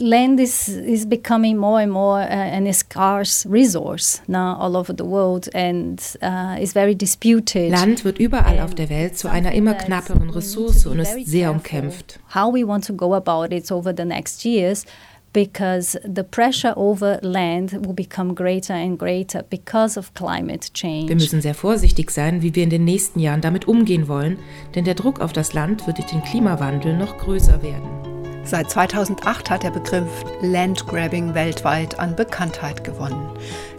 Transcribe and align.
Land 0.00 0.40
is, 0.40 0.68
is 0.68 1.06
becoming 1.06 1.56
more 1.56 1.80
and 1.80 1.92
more 1.92 2.18
uh, 2.18 2.26
an 2.26 2.72
scarce 2.72 3.46
resource 3.46 4.20
now 4.26 4.56
all 4.58 4.76
over 4.76 4.92
the 4.92 5.04
world 5.04 5.48
and 5.54 6.16
uh, 6.20 6.56
is 6.58 6.72
very 6.72 6.96
disputed. 6.96 7.70
Land 7.70 8.04
wird 8.04 8.18
überall 8.18 8.58
auf 8.58 8.74
der 8.74 8.90
Welt 8.90 9.16
zu 9.16 9.30
einer 9.30 9.52
immer 9.52 9.74
knapperen 9.74 10.30
Ressource 10.30 10.84
und 10.86 10.98
ist 10.98 11.26
sehr 11.26 11.52
umkämpft. 11.52 12.18
How 12.34 12.52
we 12.52 12.66
want 12.66 12.84
to 12.86 12.92
go 12.92 13.14
about 13.14 13.54
it 13.54 13.70
over 13.70 13.94
the 13.96 14.04
next 14.04 14.44
years 14.44 14.84
because 15.32 15.96
the 16.02 16.24
pressure 16.24 16.76
over 16.76 17.20
land 17.22 17.74
will 17.86 17.94
become 17.94 18.34
greater 18.34 18.74
and 18.74 18.98
greater 18.98 19.44
because 19.44 19.96
of 19.96 20.12
climate 20.14 20.72
change. 20.74 21.08
Wir 21.08 21.14
müssen 21.14 21.40
sehr 21.40 21.54
vorsichtig 21.54 22.10
sein, 22.10 22.42
wie 22.42 22.52
wir 22.56 22.64
in 22.64 22.70
den 22.70 22.84
nächsten 22.84 23.20
Jahren 23.20 23.42
damit 23.42 23.68
umgehen 23.68 24.08
wollen, 24.08 24.40
denn 24.74 24.84
der 24.84 24.94
Druck 24.94 25.20
auf 25.20 25.32
das 25.32 25.54
Land 25.54 25.86
wird 25.86 25.98
durch 25.98 26.08
den 26.08 26.24
Klimawandel 26.24 26.96
noch 26.96 27.16
größer 27.16 27.62
werden. 27.62 28.23
Seit 28.46 28.70
2008 28.70 29.48
hat 29.48 29.62
der 29.62 29.70
Begriff 29.70 30.10
Landgrabbing 30.42 31.34
weltweit 31.34 31.98
an 31.98 32.14
Bekanntheit 32.14 32.84
gewonnen. 32.84 33.30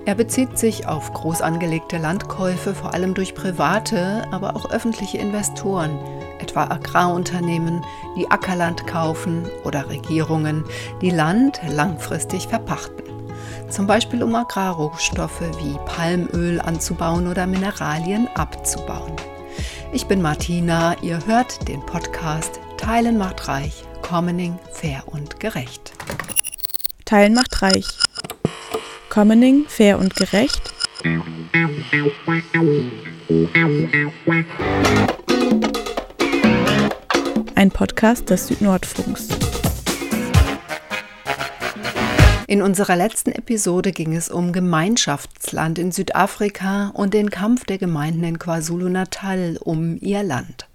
Er 0.06 0.16
bezieht 0.16 0.58
sich 0.58 0.88
auf 0.88 1.14
groß 1.14 1.42
angelegte 1.42 2.00
Landkäufe, 2.00 2.74
vor 2.74 2.94
allem 2.96 3.14
durch 3.14 3.36
private, 3.36 4.24
aber 4.32 4.56
auch 4.56 4.72
öffentliche 4.72 5.20
Investoren, 5.20 6.00
etwa 6.40 6.64
Agrarunternehmen, 6.64 7.86
die 8.18 8.30
Ackerland 8.32 8.88
kaufen 8.88 9.48
oder 9.64 9.88
Regierungen, 9.88 10.66
die 11.00 11.12
Land 11.12 11.62
langfristig 11.70 12.48
verpachten. 12.48 13.06
Zum 13.70 13.86
Beispiel 13.86 14.24
um 14.24 14.34
Agrarrohstoffe 14.34 15.42
wie 15.42 15.78
Palmöl 15.86 16.60
anzubauen 16.60 17.28
oder 17.28 17.46
Mineralien 17.46 18.28
abzubauen. 18.34 19.14
Ich 19.92 20.08
bin 20.08 20.24
Martina, 20.24 20.96
ihr 21.04 21.20
hört 21.28 21.68
den 21.68 21.86
Podcast 21.86 22.60
Teilen 22.78 23.18
macht 23.18 23.48
reich 23.48 23.86
Commoning 24.08 24.60
fair 24.72 25.04
und 25.08 25.40
gerecht. 25.40 25.94
Teilen 27.06 27.34
macht 27.34 27.64
reich. 27.64 27.88
Commoning 29.10 29.66
fair 29.68 29.98
und 29.98 30.16
gerecht. 30.16 30.62
Ein 37.56 37.72
Podcast 37.72 38.30
des 38.30 38.46
Südnordfunks. 38.46 39.28
In 42.46 42.62
unserer 42.62 42.96
letzten 42.96 43.32
Episode 43.32 43.92
ging 43.92 44.16
es 44.16 44.30
um 44.30 44.54
Gemeinschaftsland 44.54 45.80
in 45.80 45.92
Südafrika 45.92 46.92
und 46.94 47.16
den 47.16 47.32
Kampf 47.32 47.66
der 47.66 47.80
Gemeinden 47.80 48.24
in 48.24 48.38
KwaZulu-Natal 48.38 49.58
um 49.60 49.98
ihr 50.00 50.22
Land. 50.22 50.68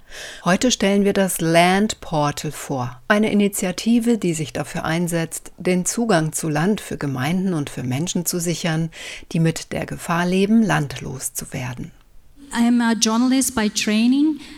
Heute 0.45 0.71
stellen 0.71 1.05
wir 1.05 1.13
das 1.13 1.41
Land 1.41 2.01
Portal 2.01 2.53
vor, 2.53 3.01
eine 3.09 3.31
Initiative, 3.31 4.19
die 4.19 4.35
sich 4.35 4.53
dafür 4.53 4.85
einsetzt, 4.85 5.53
den 5.59 5.85
Zugang 5.85 6.33
zu 6.33 6.49
Land 6.49 6.81
für 6.81 6.99
Gemeinden 6.99 7.55
und 7.55 7.71
für 7.71 7.83
Menschen 7.83 8.27
zu 8.27 8.41
sichern, 8.41 8.91
die 9.33 9.41
mit 9.41 9.73
der 9.73 9.87
Gefahr 9.87 10.27
leben, 10.27 10.63
landlos 10.63 11.35
zu 11.35 11.53
werden. 11.53 11.93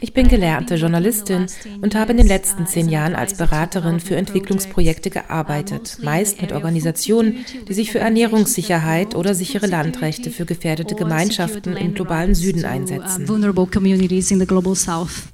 Ich 0.01 0.15
bin 0.15 0.29
gelernte 0.29 0.77
Journalistin 0.77 1.47
und 1.83 1.95
habe 1.95 2.13
in 2.13 2.17
den 2.17 2.27
letzten 2.27 2.67
zehn 2.67 2.89
Jahren 2.89 3.15
als 3.15 3.37
Beraterin 3.37 4.01
für 4.01 4.17
Entwicklungsprojekte 4.17 5.11
gearbeitet, 5.11 5.99
meist 6.03 6.41
mit 6.41 6.53
Organisationen, 6.53 7.45
die 7.69 7.75
sich 7.75 7.93
für 7.93 7.99
Ernährungssicherheit 7.99 9.15
oder 9.15 9.35
sichere 9.35 9.67
Landrechte 9.67 10.31
für 10.31 10.47
gefährdete 10.47 10.95
Gemeinschaften 10.95 11.77
im 11.77 11.93
globalen 11.95 12.35
Süden 12.35 12.65
einsetzen. 12.65 13.27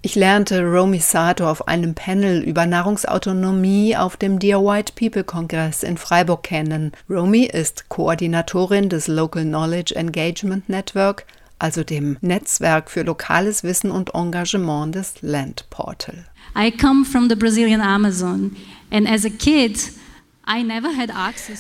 Ich 0.03 0.15
lernte 0.17 0.63
Romy 0.63 0.99
Sato 0.99 1.49
auf 1.49 1.69
einem 1.69 1.95
Panel 1.95 2.43
über 2.43 2.67
Nahrungsautonomie 2.67 3.97
auf 3.97 4.17
dem 4.17 4.39
Dear 4.41 4.65
White 4.65 4.95
People 4.97 5.25
Kongress 5.25 5.85
in 5.85 5.97
Freiburg 5.97 6.43
kennen. 6.43 6.93
Romy 7.09 7.45
ist 7.45 7.89
Koordinatorin 7.89 8.89
des 8.89 9.07
Local 9.07 9.45
Knowledge 9.45 9.95
Engagement 9.95 10.69
Network 10.69 11.25
also 11.59 11.85
dem 11.85 12.17
Netzwerk 12.21 12.91
für 12.91 13.03
lokales 13.03 13.63
Wissen 13.63 13.91
und 13.91 14.15
Engagement 14.15 14.95
des 14.95 15.15
Land 15.23 15.69
Portal. 15.71 16.27
I 16.57 16.71
come 16.71 17.05
from 17.05 17.29
the 17.29 17.37
Brazilian 17.37 17.81
Amazon 17.81 18.57
and 18.91 19.09
as 19.09 19.25
a 19.25 19.31
kid 19.31 19.79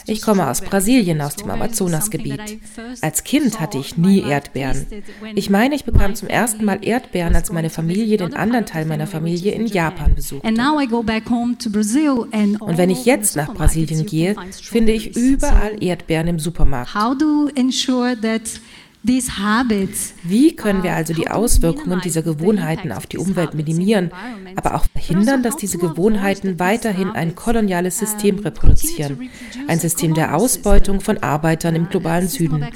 ich 0.06 0.22
komme 0.22 0.48
aus 0.48 0.62
Brasilien, 0.62 1.20
aus 1.20 1.36
dem 1.36 1.50
Amazonasgebiet. 1.50 2.40
Als 3.02 3.22
Kind 3.22 3.60
hatte 3.60 3.76
ich 3.76 3.98
nie 3.98 4.22
Erdbeeren. 4.22 4.86
Ich 5.34 5.50
meine, 5.50 5.74
ich 5.74 5.84
bekam 5.84 6.14
zum 6.14 6.28
ersten 6.28 6.64
Mal 6.64 6.78
Erdbeeren, 6.82 7.34
als 7.34 7.52
meine 7.52 7.68
Familie 7.68 8.16
den 8.16 8.32
anderen 8.34 8.64
Teil 8.64 8.86
meiner 8.86 9.06
Familie 9.06 9.52
in 9.52 9.66
Japan 9.66 10.14
besuchte. 10.14 10.46
Und 10.46 10.56
wenn 12.78 12.90
ich 12.90 13.04
jetzt 13.04 13.36
nach 13.36 13.52
Brasilien 13.52 14.06
gehe, 14.06 14.34
finde 14.62 14.92
ich 14.92 15.14
überall 15.16 15.82
Erdbeeren 15.82 16.28
im 16.28 16.38
Supermarkt. 16.38 16.94
Wie 19.02 20.56
können 20.56 20.82
wir 20.82 20.94
also 20.94 21.14
die 21.14 21.30
Auswirkungen 21.30 22.00
dieser 22.00 22.22
Gewohnheiten 22.22 22.92
auf 22.92 23.06
die 23.06 23.18
Umwelt 23.18 23.54
minimieren, 23.54 24.10
aber 24.56 24.74
auch 24.74 24.86
verhindern, 24.92 25.42
dass 25.42 25.56
diese 25.56 25.78
Gewohnheiten 25.78 26.58
weiterhin 26.58 27.10
ein 27.10 27.34
koloniales 27.34 27.98
System 27.98 28.40
reproduzieren, 28.40 29.30
ein 29.68 29.78
System 29.78 30.14
der 30.14 30.34
Ausbeutung 30.34 31.00
von 31.00 31.18
Arbeitern 31.18 31.76
im 31.76 31.88
globalen 31.88 32.28
Süden? 32.28 32.66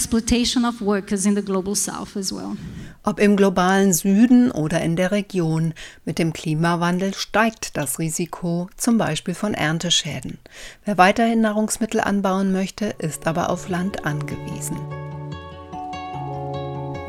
Ob 3.04 3.18
im 3.18 3.36
globalen 3.36 3.92
Süden 3.92 4.50
oder 4.52 4.80
in 4.80 4.94
der 4.94 5.10
Region, 5.10 5.74
mit 6.04 6.20
dem 6.20 6.32
Klimawandel 6.32 7.14
steigt 7.14 7.76
das 7.76 7.98
Risiko, 7.98 8.68
zum 8.76 8.96
Beispiel 8.96 9.34
von 9.34 9.54
Ernteschäden. 9.54 10.38
Wer 10.84 10.98
weiterhin 10.98 11.40
Nahrungsmittel 11.40 12.00
anbauen 12.00 12.52
möchte, 12.52 12.94
ist 12.98 13.26
aber 13.26 13.50
auf 13.50 13.68
Land 13.68 14.06
angewiesen. 14.06 14.76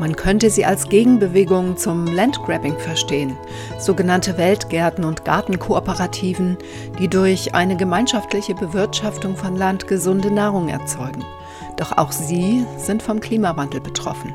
Man 0.03 0.17
könnte 0.17 0.49
sie 0.49 0.65
als 0.65 0.89
Gegenbewegung 0.89 1.77
zum 1.77 2.07
Landgrabbing 2.07 2.77
verstehen, 2.77 3.37
sogenannte 3.79 4.37
Weltgärten 4.37 5.05
und 5.05 5.23
Gartenkooperativen, 5.23 6.57
die 6.99 7.07
durch 7.07 7.55
eine 7.55 7.77
gemeinschaftliche 7.77 8.53
Bewirtschaftung 8.53 9.37
von 9.37 9.55
Land 9.55 9.87
gesunde 9.87 10.29
Nahrung 10.29 10.67
erzeugen. 10.67 11.23
Doch 11.77 11.97
auch 11.97 12.11
sie 12.11 12.65
sind 12.75 13.01
vom 13.01 13.21
Klimawandel 13.21 13.79
betroffen. 13.79 14.33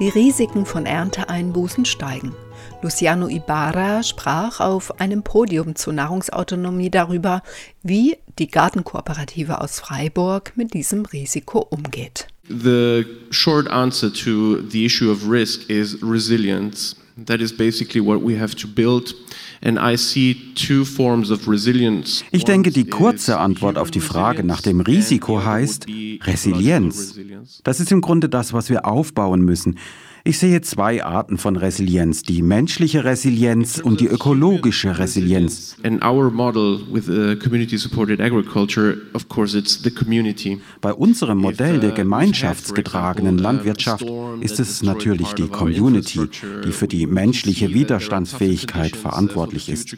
Die 0.00 0.08
Risiken 0.08 0.66
von 0.66 0.86
Ernteeinbußen 0.86 1.84
steigen. 1.84 2.34
Luciano 2.82 3.28
Ibarra 3.28 4.02
sprach 4.02 4.58
auf 4.58 4.98
einem 4.98 5.22
Podium 5.22 5.76
zur 5.76 5.92
Nahrungsautonomie 5.92 6.90
darüber, 6.90 7.42
wie 7.84 8.16
die 8.40 8.48
Gartenkooperative 8.48 9.60
aus 9.60 9.78
Freiburg 9.78 10.54
mit 10.56 10.74
diesem 10.74 11.04
Risiko 11.04 11.60
umgeht. 11.60 12.26
The 12.48 13.04
short 13.30 13.68
answer 13.68 14.12
to 14.24 14.62
the 14.62 14.84
issue 14.84 15.10
of 15.10 15.28
risk 15.28 15.68
is 15.68 16.00
resilience. 16.02 16.96
That 17.24 17.40
is 17.40 17.52
basically 17.52 18.00
what 18.00 18.22
we 18.22 18.38
have 18.38 18.54
to 18.56 18.68
build. 18.68 19.14
Ich 22.30 22.44
denke, 22.44 22.70
die 22.70 22.84
kurze 22.84 23.38
Antwort 23.38 23.78
auf 23.78 23.90
die 23.90 24.00
Frage 24.00 24.44
nach 24.44 24.60
dem 24.60 24.80
Risiko 24.80 25.44
heißt 25.44 25.86
Resilienz. 26.22 27.18
Das 27.64 27.80
ist 27.80 27.90
im 27.90 28.00
Grunde 28.00 28.28
das, 28.28 28.52
was 28.52 28.68
wir 28.68 28.84
aufbauen 28.84 29.40
müssen. 29.42 29.78
Ich 30.26 30.40
sehe 30.40 30.60
zwei 30.60 31.04
Arten 31.04 31.38
von 31.38 31.54
Resilienz, 31.54 32.24
die 32.24 32.42
menschliche 32.42 33.04
Resilienz 33.04 33.78
und 33.78 34.00
die 34.00 34.08
ökologische 34.08 34.98
Resilienz. 34.98 35.76
Bei 40.80 40.92
unserem 40.92 41.38
Modell 41.38 41.78
der 41.78 41.90
gemeinschaftsgetragenen 41.92 43.38
Landwirtschaft 43.38 44.04
ist 44.40 44.58
es 44.58 44.82
natürlich 44.82 45.32
die 45.34 45.46
Community, 45.46 46.22
die 46.64 46.72
für 46.72 46.88
die 46.88 47.06
menschliche 47.06 47.72
Widerstandsfähigkeit 47.72 48.96
verantwortlich 48.96 49.68
ist. 49.68 49.96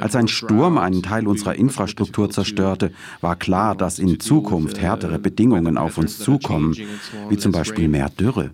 Als 0.00 0.16
ein 0.16 0.26
Sturm 0.26 0.78
einen 0.78 1.04
Teil 1.04 1.28
unserer 1.28 1.54
Infrastruktur 1.54 2.28
zerstörte, 2.28 2.90
war 3.20 3.36
klar, 3.36 3.76
dass 3.76 4.00
in 4.00 4.18
Zukunft 4.18 4.80
härtere 4.80 5.20
Bedingungen 5.20 5.78
auf 5.78 5.96
uns 5.96 6.18
zukommen, 6.18 6.74
wie 7.28 7.36
zum 7.36 7.52
Beispiel 7.52 7.86
mehr 7.86 8.10
Dürre. 8.10 8.50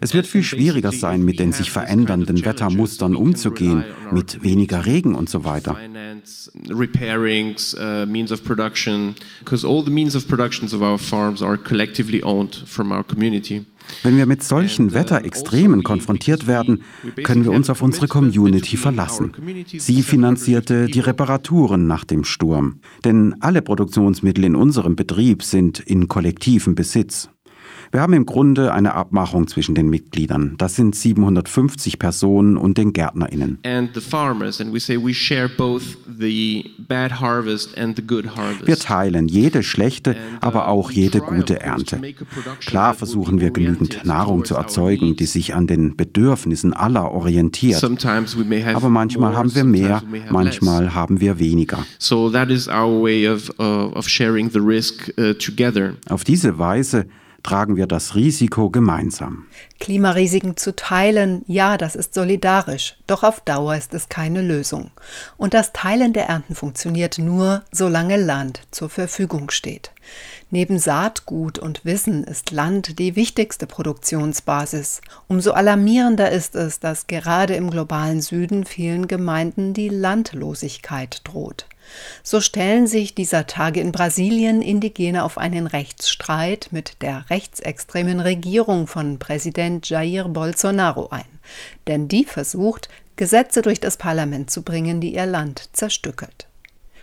Es 0.00 0.14
wird 0.14 0.21
wird 0.22 0.30
viel 0.30 0.42
schwieriger 0.44 0.92
sein, 0.92 1.24
mit 1.24 1.40
den 1.40 1.52
sich 1.52 1.70
verändernden 1.70 2.44
Wettermustern 2.44 3.16
umzugehen, 3.16 3.84
mit 4.12 4.42
weniger 4.44 4.86
Regen 4.86 5.14
und 5.14 5.28
so 5.28 5.44
weiter. 5.44 5.76
Wenn 14.04 14.16
wir 14.16 14.26
mit 14.26 14.44
solchen 14.44 14.94
Wetterextremen 14.94 15.82
konfrontiert 15.82 16.46
werden, 16.46 16.82
können 17.24 17.44
wir 17.44 17.50
uns 17.50 17.68
auf 17.68 17.82
unsere 17.82 18.06
Community 18.06 18.76
verlassen. 18.76 19.32
Sie 19.76 20.02
finanzierte 20.02 20.86
die 20.86 21.00
Reparaturen 21.00 21.88
nach 21.88 22.04
dem 22.04 22.22
Sturm. 22.22 22.80
Denn 23.04 23.34
alle 23.40 23.60
Produktionsmittel 23.60 24.44
in 24.44 24.54
unserem 24.54 24.94
Betrieb 24.94 25.42
sind 25.42 25.80
in 25.80 26.06
kollektivem 26.06 26.76
Besitz. 26.76 27.28
Wir 27.92 28.00
haben 28.00 28.14
im 28.14 28.24
Grunde 28.24 28.72
eine 28.72 28.94
Abmachung 28.94 29.48
zwischen 29.48 29.74
den 29.74 29.90
Mitgliedern. 29.90 30.54
Das 30.56 30.76
sind 30.76 30.96
750 30.96 31.98
Personen 31.98 32.56
und 32.56 32.78
den 32.78 32.94
GärtnerInnen. 32.94 33.58
Wir 38.64 38.78
teilen 38.78 39.28
jede 39.28 39.62
schlechte, 39.62 40.16
aber 40.40 40.68
auch 40.68 40.90
jede 40.90 41.20
gute 41.20 41.60
Ernte. 41.60 42.00
Klar 42.60 42.94
versuchen 42.94 43.40
wir 43.42 43.50
genügend 43.50 44.06
Nahrung 44.06 44.46
zu 44.46 44.54
erzeugen, 44.54 45.14
die 45.16 45.26
sich 45.26 45.54
an 45.54 45.66
den 45.66 45.94
Bedürfnissen 45.94 46.72
aller 46.72 47.10
orientiert. 47.10 47.84
Aber 47.84 48.88
manchmal 48.88 49.36
haben 49.36 49.54
wir 49.54 49.64
mehr, 49.64 50.02
manchmal 50.30 50.94
haben 50.94 51.20
wir 51.20 51.38
weniger. 51.38 51.84
Uh, 52.10 52.14
uh, 52.14 53.92
Auf 56.08 56.24
diese 56.24 56.58
Weise 56.58 57.06
tragen 57.42 57.76
wir 57.76 57.86
das 57.86 58.14
Risiko 58.14 58.70
gemeinsam. 58.70 59.46
Klimarisiken 59.80 60.56
zu 60.56 60.76
teilen, 60.76 61.44
ja, 61.46 61.76
das 61.76 61.96
ist 61.96 62.14
solidarisch, 62.14 62.96
doch 63.06 63.22
auf 63.22 63.40
Dauer 63.40 63.76
ist 63.76 63.94
es 63.94 64.08
keine 64.08 64.42
Lösung. 64.42 64.90
Und 65.36 65.54
das 65.54 65.72
Teilen 65.72 66.12
der 66.12 66.28
Ernten 66.28 66.54
funktioniert 66.54 67.18
nur, 67.18 67.62
solange 67.72 68.16
Land 68.16 68.62
zur 68.70 68.88
Verfügung 68.88 69.50
steht. 69.50 69.92
Neben 70.50 70.78
Saatgut 70.78 71.58
und 71.58 71.84
Wissen 71.84 72.24
ist 72.24 72.50
Land 72.50 72.98
die 72.98 73.16
wichtigste 73.16 73.66
Produktionsbasis. 73.66 75.00
Umso 75.26 75.52
alarmierender 75.52 76.30
ist 76.30 76.54
es, 76.54 76.78
dass 76.78 77.06
gerade 77.06 77.54
im 77.54 77.70
globalen 77.70 78.20
Süden 78.20 78.64
vielen 78.64 79.08
Gemeinden 79.08 79.72
die 79.72 79.88
Landlosigkeit 79.88 81.22
droht. 81.24 81.66
So 82.22 82.40
stellen 82.40 82.86
sich 82.86 83.14
dieser 83.14 83.46
Tage 83.46 83.80
in 83.80 83.92
Brasilien 83.92 84.62
Indigene 84.62 85.24
auf 85.24 85.38
einen 85.38 85.66
Rechtsstreit 85.66 86.68
mit 86.70 87.02
der 87.02 87.24
rechtsextremen 87.30 88.20
Regierung 88.20 88.86
von 88.86 89.18
Präsident 89.18 89.88
Jair 89.88 90.28
Bolsonaro 90.28 91.08
ein. 91.10 91.24
Denn 91.86 92.08
die 92.08 92.24
versucht, 92.24 92.88
Gesetze 93.16 93.62
durch 93.62 93.80
das 93.80 93.96
Parlament 93.96 94.50
zu 94.50 94.62
bringen, 94.62 95.00
die 95.00 95.14
ihr 95.14 95.26
Land 95.26 95.68
zerstückelt. 95.72 96.46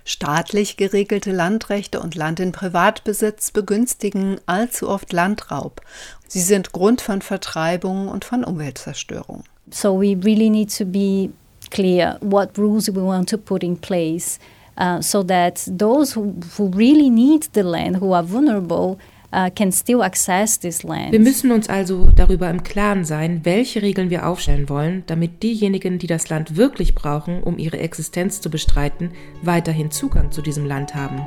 Staatlich 0.05 0.75
geregelte 0.75 1.31
Landrechte 1.31 1.99
und 1.99 2.15
Land 2.15 2.39
in 2.39 2.51
Privatbesitz 2.51 3.51
begünstigen 3.51 4.41
allzu 4.47 4.89
oft 4.89 5.13
Landraub. 5.13 5.81
Sie 6.27 6.41
sind 6.41 6.71
Grund 6.71 7.01
von 7.01 7.21
Vertreibung 7.21 8.07
und 8.07 8.25
von 8.25 8.43
Umweltzerstörung. 8.43 9.43
So 9.69 10.01
we 10.01 10.17
really 10.23 10.49
need 10.49 10.75
to 10.75 10.85
be 10.85 11.29
clear 11.69 12.17
what 12.21 12.57
rules 12.57 12.87
we 12.87 13.03
want 13.03 13.29
to 13.29 13.37
put 13.37 13.63
in 13.63 13.77
place 13.79 14.39
uh, 14.79 15.01
so 15.01 15.23
that 15.23 15.61
those 15.67 16.15
who, 16.15 16.35
who 16.57 16.71
really 16.75 17.09
need 17.09 17.49
the 17.53 17.63
land, 17.63 17.97
who 17.97 18.13
are 18.13 18.23
vulnerable, 18.23 18.97
uh, 19.31 19.49
can 19.55 19.71
still 19.71 20.01
access 20.01 20.57
this 20.57 20.83
land. 20.83 21.11
Wir 21.11 21.19
müssen 21.19 21.51
uns 21.51 21.69
also 21.69 22.07
darüber 22.15 22.49
im 22.49 22.63
Klaren 22.63 23.05
sein, 23.05 23.41
welche 23.43 23.81
Regeln 23.81 24.09
wir 24.09 24.27
aufstellen 24.27 24.69
wollen, 24.69 25.03
damit 25.07 25.43
diejenigen, 25.43 25.99
die 25.99 26.07
das 26.07 26.29
Land 26.29 26.55
wirklich 26.55 26.95
brauchen, 26.95 27.43
um 27.43 27.57
ihre 27.57 27.79
Existenz 27.79 28.41
zu 28.41 28.49
bestreiten, 28.49 29.11
weiterhin 29.41 29.91
Zugang 29.91 30.31
zu 30.31 30.41
diesem 30.41 30.65
Land 30.65 30.95
haben. 30.95 31.21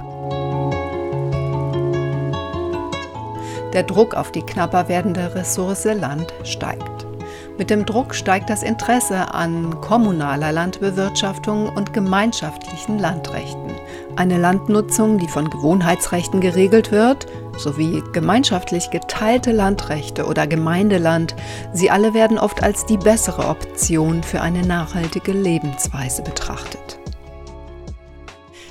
Der 3.73 3.85
Druck 3.85 4.15
auf 4.15 4.33
die 4.33 4.43
knapper 4.43 4.89
werdende 4.89 5.35
Ressource 5.35 5.85
Land 5.85 6.35
steigt. 6.45 7.12
Mit 7.59 7.69
dem 7.69 7.85
Druck 7.85 8.15
steigt 8.15 8.49
das 8.49 8.63
Interesse 8.63 9.35
an 9.35 9.81
kommunaler 9.81 10.53
Landbewirtschaftung 10.53 11.69
und 11.69 11.93
gemeinschaftlichen 11.93 12.99
Landrechten. 12.99 13.75
Eine 14.17 14.39
Landnutzung, 14.39 15.19
die 15.19 15.29
von 15.29 15.51
Gewohnheitsrechten 15.51 16.41
geregelt 16.41 16.91
wird, 16.93 17.27
sowie 17.59 18.03
gemeinschaftlich 18.13 18.91
geteilte 18.91 19.53
Landrechte 19.53 20.27
oder 20.27 20.47
Gemeindeland, 20.47 21.37
sie 21.75 21.91
alle 21.91 22.15
werden 22.15 22.39
oft 22.39 22.63
als 22.63 22.87
die 22.87 22.97
bessere 22.97 23.47
Option 23.47 24.23
für 24.23 24.41
eine 24.41 24.63
nachhaltige 24.67 25.33
Lebensweise 25.33 26.23
betrachtet. 26.23 26.99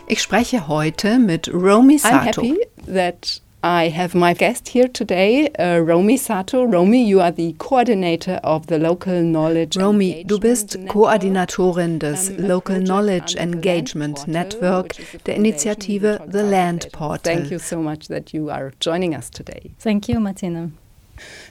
Ich 0.07 0.21
spreche 0.21 0.67
heute 0.67 1.19
mit 1.19 1.53
Romy 1.53 1.99
Sato. 1.99 2.43
I 3.63 3.89
have 3.89 4.15
my 4.15 4.33
guest 4.33 4.69
here 4.69 4.87
today, 4.87 5.47
uh, 5.59 5.77
Romy 5.81 6.17
Sato. 6.17 6.63
Romy, 6.63 7.05
you 7.05 7.21
are 7.21 7.29
the 7.29 7.53
coordinator 7.59 8.39
of 8.43 8.65
the 8.65 8.79
Local 8.79 9.21
Knowledge. 9.21 9.77
Romy, 9.77 10.23
du 10.23 10.39
bist 10.39 10.77
Koordinatorin 10.87 11.99
des 11.99 12.31
Local 12.39 12.79
Knowledge 12.79 13.35
Engagement 13.35 14.27
Network 14.27 14.95
der 15.25 15.35
Initiative 15.35 16.19
The 16.27 16.41
Land 16.41 16.87
Portal. 16.91 17.35
Thank 17.35 17.51
you 17.51 17.59
so 17.59 17.79
much 17.83 18.07
that 18.07 18.33
you 18.33 18.49
are 18.49 18.73
joining 18.79 19.13
us 19.13 19.29
today. 19.29 19.69
Thank 19.77 20.09
you, 20.09 20.19
Martina. 20.19 20.71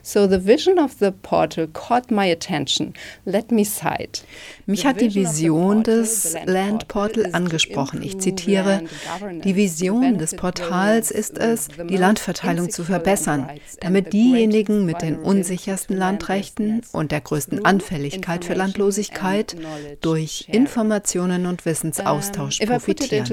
So 0.02 0.26
the 0.26 0.44
vision 0.47 0.79
of 0.79 0.93
the 0.99 1.11
portal 1.11 1.67
caught 1.67 2.11
my 2.11 2.31
attention. 2.31 2.94
Let 3.25 3.50
me 3.52 3.64
cite. 3.64 4.23
Mich 4.67 4.87
hat 4.87 5.00
die 5.00 5.14
Vision 5.14 5.82
des 5.82 6.37
Land 6.47 6.88
Portal 6.88 7.31
angesprochen. 7.32 8.02
Ich 8.02 8.19
zitiere, 8.19 8.82
die 9.44 9.56
Vision 9.56 10.19
des 10.19 10.35
Portals 10.37 11.11
ist 11.11 11.38
es, 11.38 11.69
die 11.88 11.97
Landverteilung 11.97 12.70
zu 12.70 12.85
verbessern, 12.85 13.49
damit 13.81 14.12
diejenigen 14.12 14.87
mit 14.87 15.02
den 15.02 15.17
unsichersten 15.17 15.97
Landrechten 15.97 16.82
und 16.93 17.12
der 17.12 17.20
größten 17.20 17.64
Anfälligkeit 17.64 18.44
für 18.44 18.55
Landlosigkeit 18.55 19.56
durch 20.00 20.47
Informationen 20.49 21.47
und 21.47 21.67
Wissensaustausch 21.67 22.61
profitieren. 22.61 23.26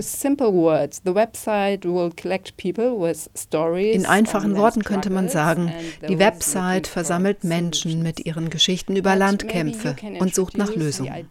In 3.94 4.06
einfachen 4.06 4.58
Worten 4.58 4.84
könnte 4.84 5.10
man 5.10 5.30
sagen, 5.30 5.72
die 6.08 6.20
Website 6.20 6.57
versammelt 6.88 7.44
Menschen 7.44 8.04
mit 8.04 8.26
ihren 8.26 8.50
Geschichten 8.50 8.96
über 8.96 9.16
Landkämpfe 9.16 9.96
und 10.20 10.36
sucht 10.36 10.58
nach 10.58 10.76
Lösungen. 10.76 11.28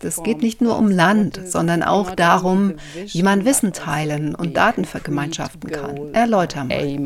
Es 0.00 0.22
geht 0.22 0.42
nicht 0.42 0.60
nur 0.60 0.78
um 0.78 0.90
Land, 0.90 1.40
sondern 1.44 1.82
auch 1.82 2.14
darum, 2.14 2.74
wie 2.94 3.22
man 3.22 3.44
Wissen 3.44 3.72
teilen 3.72 4.34
und 4.34 4.56
Daten 4.56 4.84
vergemeinschaften 4.84 5.70
kann. 5.70 6.14
Erläuter 6.14 6.64
mal. 6.64 6.98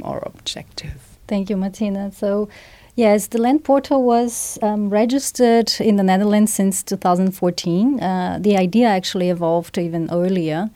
Thank 1.27 1.49
you, 1.49 1.57
Martina. 1.57 2.11
So, 2.11 2.49
Yes, 2.97 3.27
the 3.27 3.39
Land 3.39 3.65
Portal 3.65 4.05
was 4.05 4.57
um, 4.63 4.89
registered 4.89 5.81
in 5.81 5.97
the 5.97 6.05
Netherlands 6.05 6.55
since 6.55 6.85
2014. 6.85 7.99
Uh, 7.99 8.39
the 8.41 8.57
idea 8.57 8.87
actually 8.87 9.31
evolved 9.31 9.77
even 9.79 10.09
earlier. 10.13 10.71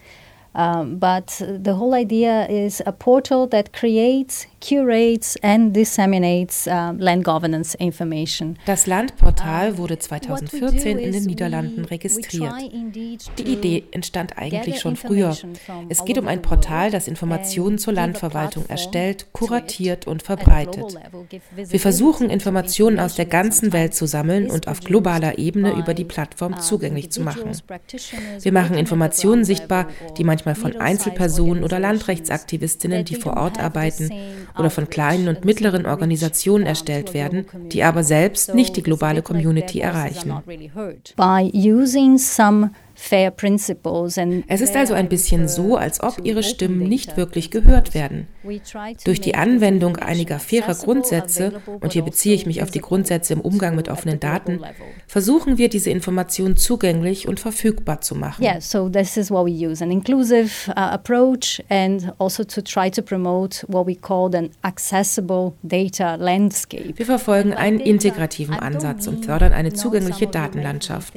Um, 0.53 0.99
but 0.99 1.41
the 1.41 1.75
whole 1.77 1.95
idea 1.95 2.45
is 2.49 2.83
a 2.85 2.91
portal 2.91 3.47
that 3.49 3.73
creates 3.73 4.49
curates 4.61 5.37
and 5.43 5.75
disseminates 5.75 6.67
uh, 6.67 6.93
land 6.99 7.25
governance 7.25 7.77
information. 7.77 8.59
Das 8.67 8.87
Landportal 8.87 9.79
wurde 9.79 9.99
2014 9.99 10.99
in 10.99 11.13
den 11.13 11.25
Niederlanden 11.25 11.85
registriert. 11.85 12.55
Die 13.39 13.43
Idee 13.45 13.85
entstand 13.93 14.37
eigentlich 14.37 14.81
schon 14.81 14.97
früher. 14.97 15.37
Es 15.89 16.05
geht 16.05 16.19
um 16.19 16.29
ein 16.29 16.43
Portal, 16.43 16.91
das 16.91 17.09
Informationen 17.09 17.79
zur 17.79 17.93
Landverwaltung 17.93 18.67
erstellt, 18.69 19.27
kuratiert 19.33 20.07
und 20.07 20.23
verbreitet. 20.23 20.97
Wir 21.55 21.81
versuchen, 21.81 22.31
Informationen 22.31 23.01
aus 23.01 23.15
der 23.15 23.27
ganzen 23.27 23.73
Welt 23.73 23.95
zu 23.95 24.07
sammeln 24.07 24.51
und 24.51 24.69
auf 24.69 24.81
globaler 24.81 25.39
Ebene 25.39 25.73
über 25.73 25.95
die 25.95 26.05
Plattform 26.05 26.61
zugänglich 26.61 27.11
zu 27.11 27.23
machen. 27.23 27.51
Wir 28.41 28.53
machen 28.53 28.77
Informationen 28.77 29.45
sichtbar, 29.45 29.89
die 30.17 30.25
manchmal 30.25 30.55
von 30.55 30.77
Einzelpersonen 30.77 31.65
oder 31.65 31.79
Landrechtsaktivistinnen, 31.79 33.05
die 33.05 33.17
vor 33.17 33.37
Ort 33.37 33.59
arbeiten, 33.59 34.11
oder 34.59 34.71
von 34.71 34.89
kleinen 34.89 35.29
und 35.29 35.45
mittleren 35.45 35.87
Organisationen 35.87 36.67
erstellt 36.67 37.15
werden, 37.15 37.47
die 37.73 37.83
aber 37.83 38.03
selbst 38.05 38.55
nicht 38.55 38.77
die 38.77 38.83
globale 38.83 39.23
Community 39.23 39.81
erreichen. 39.81 40.35
By 41.17 41.51
using 41.55 42.19
some 42.19 42.71
es 44.49 44.61
ist 44.61 44.77
also 44.77 44.95
ein 44.95 45.09
bisschen 45.09 45.49
so, 45.49 45.77
als 45.77 46.03
ob 46.03 46.21
ihre 46.25 46.43
Stimmen 46.43 46.81
nicht 46.81 47.17
wirklich 47.17 47.51
gehört 47.51 47.95
werden. 47.95 48.27
Durch 49.05 49.21
die 49.21 49.35
Anwendung 49.35 49.97
einiger 49.97 50.39
fairer 50.39 50.75
Grundsätze, 50.75 51.61
und 51.81 51.93
hier 51.93 52.03
beziehe 52.03 52.35
ich 52.35 52.45
mich 52.45 52.63
auf 52.63 52.71
die 52.71 52.81
Grundsätze 52.81 53.35
im 53.35 53.41
Umgang 53.41 53.77
mit 53.77 53.89
offenen 53.89 54.19
Daten, 54.21 54.61
versuchen 55.07 55.59
wir 55.59 55.69
diese 55.69 55.91
Informationen 55.91 56.57
zugänglich 56.57 57.29
und 57.29 57.41
verfügbar 57.41 58.01
zu 58.01 58.15
machen. 58.15 58.43
Yeah, 58.43 58.61
so 58.61 58.89
this 58.89 59.17
is 59.17 59.31
what 59.31 59.47
we 59.47 59.53
use, 59.53 59.83
an 59.83 59.91
inclusive 59.91 60.71
uh, 60.71 60.75
approach 60.75 61.63
and 61.69 62.13
also 62.19 62.43
to 62.45 62.61
try 62.61 62.91
to 62.91 63.01
promote 63.01 63.65
what 63.69 63.87
we 63.87 63.95
call 63.95 64.35
an 64.35 64.51
accessible 64.63 65.53
data 65.63 66.17
landscape. 66.17 66.95
Wir 66.97 67.07
verfolgen 67.07 67.55
einen 67.55 67.81
integrativen 67.81 68.57
Ansatz 68.57 69.07
und 69.07 69.25
fördern 69.25 69.53
eine 69.53 69.73
zugängliche 69.73 70.27
Datenlandschaft. 70.27 71.15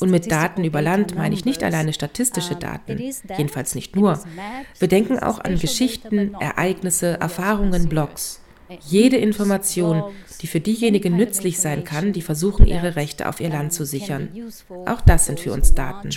Und 0.00 0.10
mit 0.10 0.30
Daten 0.30 0.64
über 0.64 0.80
Land 0.80 1.01
Land 1.02 1.16
meine 1.16 1.34
ich 1.34 1.44
nicht 1.44 1.62
alleine 1.62 1.92
statistische 1.92 2.56
Daten, 2.56 2.98
jedenfalls 3.36 3.74
nicht 3.74 3.96
nur. 3.96 4.20
Wir 4.78 4.88
denken 4.88 5.18
auch 5.18 5.40
an 5.40 5.58
Geschichten, 5.58 6.34
Ereignisse, 6.40 7.20
Erfahrungen, 7.20 7.88
Blogs. 7.88 8.40
Jede 8.80 9.18
Information, 9.18 10.04
die 10.40 10.46
für 10.46 10.60
diejenigen 10.60 11.14
nützlich 11.14 11.60
sein 11.60 11.84
kann, 11.84 12.12
die 12.14 12.22
versuchen, 12.22 12.66
ihre 12.66 12.96
Rechte 12.96 13.28
auf 13.28 13.40
ihr 13.40 13.50
Land 13.50 13.74
zu 13.74 13.84
sichern. 13.84 14.30
Auch 14.86 15.02
das 15.02 15.26
sind 15.26 15.40
für 15.40 15.52
uns 15.52 15.74
Daten. 15.74 16.10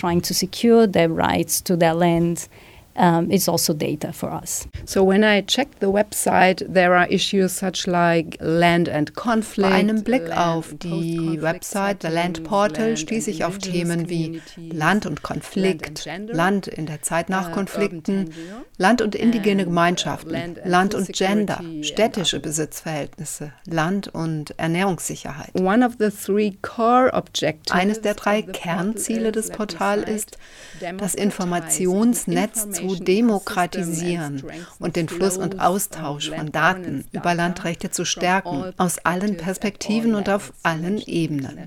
Um, 2.96 3.30
it's 3.30 3.48
also 3.48 3.74
data 3.74 4.12
for 4.12 4.32
us. 4.32 4.66
So 4.84 5.04
when 5.04 5.22
I 5.24 5.42
check 5.42 5.68
the 5.80 5.90
website, 5.90 6.64
there 6.72 6.94
are 6.94 7.06
issues 7.08 7.52
such 7.52 7.86
like 7.86 8.36
land 8.40 8.88
and 8.88 9.14
conflict. 9.14 9.70
Bei 9.70 9.76
einem 9.76 10.02
Blick 10.02 10.30
auf 10.36 10.74
die 10.82 11.40
Website, 11.40 12.02
the 12.02 12.08
Land 12.08 12.44
Portal, 12.44 12.96
stieß 12.96 13.28
ich 13.28 13.44
auf 13.44 13.58
Themen 13.58 14.08
wie 14.08 14.40
Land 14.56 15.06
und 15.06 15.22
Konflikt, 15.22 16.06
Land 16.28 16.66
in 16.68 16.86
der 16.86 17.02
Zeit 17.02 17.28
nach 17.28 17.50
uh, 17.50 17.52
Konflikten, 17.52 18.30
Land 18.78 19.02
und 19.02 19.14
indigene 19.14 19.64
Gemeinschaften, 19.64 20.56
Land 20.64 20.94
und 20.94 21.12
Gender, 21.12 21.60
städtische 21.82 22.40
Besitzverhältnisse, 22.40 23.52
Land 23.66 24.08
und 24.08 24.58
Ernährungssicherheit. 24.58 25.52
Eines 27.70 28.00
der 28.00 28.14
drei 28.14 28.42
Kernziele 28.42 29.32
des 29.32 29.50
Portals 29.50 30.08
ist, 30.08 30.38
das 30.98 31.14
Informationsnetz 31.14 32.70
zu 32.70 32.85
demokratisieren 32.94 34.42
und 34.78 34.96
den 34.96 35.08
Fluss 35.08 35.36
und 35.36 35.60
Austausch 35.60 36.30
von 36.30 36.52
Daten 36.52 37.04
über 37.12 37.34
Landrechte 37.34 37.90
zu 37.90 38.04
stärken, 38.04 38.72
aus 38.76 38.98
allen 38.98 39.36
Perspektiven 39.36 40.14
und 40.14 40.28
auf 40.28 40.52
allen 40.62 40.98
Ebenen. 40.98 41.66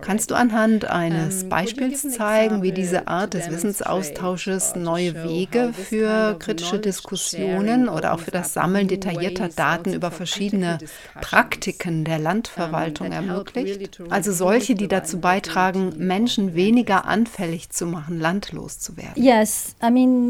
Kannst 0.00 0.30
du 0.30 0.34
anhand 0.34 0.84
eines 0.86 1.48
Beispiels 1.48 2.08
zeigen, 2.10 2.62
wie 2.62 2.72
diese 2.72 3.08
Art 3.08 3.34
des 3.34 3.50
Wissensaustausches 3.50 4.74
neue 4.76 5.24
Wege 5.24 5.72
für 5.72 6.36
kritische 6.38 6.78
Diskussionen 6.78 7.88
oder 7.88 8.14
auch 8.14 8.20
für 8.20 8.30
das 8.30 8.54
Sammeln 8.54 8.88
detaillierter 8.88 9.48
Daten 9.48 9.92
über 9.92 10.10
verschiedene 10.10 10.78
Praktiken 11.20 12.04
der 12.04 12.18
Landverwaltung 12.18 13.12
ermöglicht? 13.12 14.00
Also 14.10 14.32
solche, 14.32 14.74
die 14.74 14.88
dazu 14.88 15.20
beitragen, 15.20 15.92
Menschen 15.96 16.54
weniger 16.54 17.04
anfällig 17.04 17.70
zu 17.70 17.86
machen, 17.86 18.18
landlos 18.18 18.78
zu 18.78 18.96
werden. 18.96 19.22
Yes, 19.22 19.74
I 19.82 19.90
mean 19.90 20.29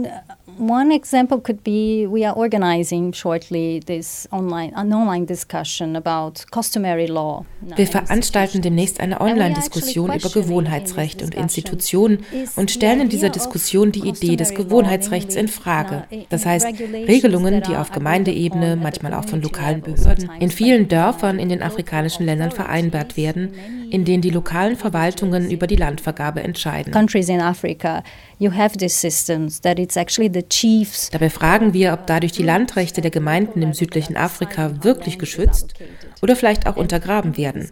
one 0.59 0.93
example 0.95 1.41
could 1.41 1.65
be 1.65 2.07
we 2.07 2.25
are 2.25 2.37
organizing 2.37 3.13
shortly 3.13 3.81
this 3.81 4.29
online 4.31 4.73
an 4.75 4.93
online 4.93 5.25
discussion 5.25 5.97
about 5.97 6.45
customary 6.51 7.07
law. 7.07 7.45
Wir 7.77 7.87
veranstalten 7.87 8.63
demnächst 8.63 9.01
eine 9.01 9.21
Online-Diskussion 9.21 10.13
über 10.13 10.29
Gewohnheitsrecht 10.29 11.23
und 11.23 11.35
Institutionen 11.35 12.25
und 12.57 12.71
stellen 12.71 13.03
in 13.03 13.09
dieser 13.09 13.31
Diskussion 13.31 13.93
die 13.93 14.07
Idee 14.09 14.37
des 14.37 14.55
Gewohnheitsrechts 14.55 15.35
in 15.35 15.49
Frage. 15.49 16.05
Das 16.29 16.45
heißt, 16.45 16.67
Regelungen, 16.67 17.63
die 17.63 17.77
auf 17.77 17.91
Gemeindeebene, 17.91 18.77
manchmal 18.77 19.15
auch 19.15 19.25
von 19.25 19.43
lokalen 19.43 19.81
Behörden, 19.81 20.31
in 20.41 20.51
vielen 20.51 20.89
Dörfern 20.89 21.39
in 21.39 21.49
den 21.49 21.63
afrikanischen 21.63 22.27
Ländern 22.27 22.51
vereinbart 22.51 23.17
werden, 23.17 23.55
in 23.91 24.05
denen 24.05 24.23
die 24.23 24.31
lokalen 24.31 24.77
Verwaltungen 24.77 25.51
über 25.51 25.67
die 25.67 25.77
Landvergabe 25.77 26.43
entscheiden. 26.43 26.93
Countries 26.93 27.29
in 27.29 27.41
Africa, 27.41 28.03
you 28.41 28.51
have 28.51 28.77
these 28.79 28.97
systems 28.97 29.61
that 29.61 29.79
it's 29.79 29.97
actually 29.97 30.31
the 30.33 30.43
chiefs. 30.43 31.11
Dabei 31.11 31.31
fragen 31.31 31.73
wir, 31.75 31.93
ob 31.93 32.07
dadurch 32.07 32.33
die 32.33 32.43
Landrechte 32.43 33.03
der 33.03 33.11
Gemeinden 33.11 33.63
im 33.63 33.75
südlichen 33.75 34.17
Afrika 34.17 34.83
wirklich 34.83 35.19
geschützt 35.19 35.75
oder 36.23 36.35
vielleicht 36.35 36.67
auch 36.67 36.77
untergraben 36.77 37.37
werden. 37.37 37.71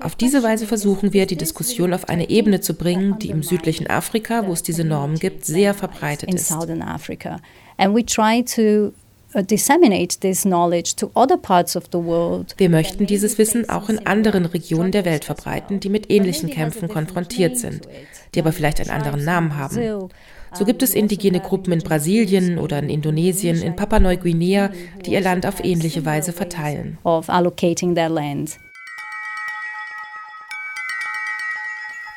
Auf 0.00 0.14
diese 0.14 0.42
Weise 0.42 0.66
versuchen 0.66 1.12
wir, 1.12 1.26
die 1.26 1.36
Diskussion 1.36 1.92
auf 1.92 2.08
eine 2.08 2.30
Ebene 2.30 2.60
zu 2.60 2.74
bringen, 2.74 3.18
die 3.18 3.30
im 3.30 3.42
südlichen 3.42 3.88
Afrika, 3.88 4.46
wo 4.46 4.52
es 4.52 4.62
diese 4.62 4.84
Normen 4.84 5.18
gibt, 5.18 5.44
sehr 5.44 5.74
verbreitet 5.74 6.32
ist. 6.32 6.52
Uh, 9.34 9.40
disseminate 9.40 10.20
this 10.20 10.42
knowledge 10.42 10.94
to 10.96 11.10
other 11.14 11.38
parts 11.38 11.74
of 11.74 11.84
the 11.90 11.98
world. 11.98 12.54
Wir 12.58 12.68
möchten 12.68 13.06
dieses 13.06 13.38
Wissen 13.38 13.68
auch 13.70 13.88
in 13.88 14.06
anderen 14.06 14.44
Regionen 14.44 14.92
der 14.92 15.06
Welt 15.06 15.24
verbreiten, 15.24 15.80
die 15.80 15.88
mit 15.88 16.10
ähnlichen 16.10 16.50
Kämpfen 16.50 16.88
konfrontiert 16.88 17.56
sind, 17.56 17.88
die 18.34 18.40
aber 18.40 18.52
vielleicht 18.52 18.80
einen 18.80 18.90
anderen 18.90 19.24
Namen 19.24 19.56
haben. 19.56 20.10
So 20.52 20.66
gibt 20.66 20.82
es 20.82 20.92
indigene 20.92 21.40
Gruppen 21.40 21.72
in 21.72 21.78
Brasilien 21.78 22.58
oder 22.58 22.78
in 22.78 22.90
Indonesien, 22.90 23.62
in 23.62 23.74
Papua-Neuguinea, 23.74 24.70
die 25.06 25.12
ihr 25.12 25.22
Land 25.22 25.46
auf 25.46 25.64
ähnliche 25.64 26.04
Weise 26.04 26.34
verteilen. 26.34 26.98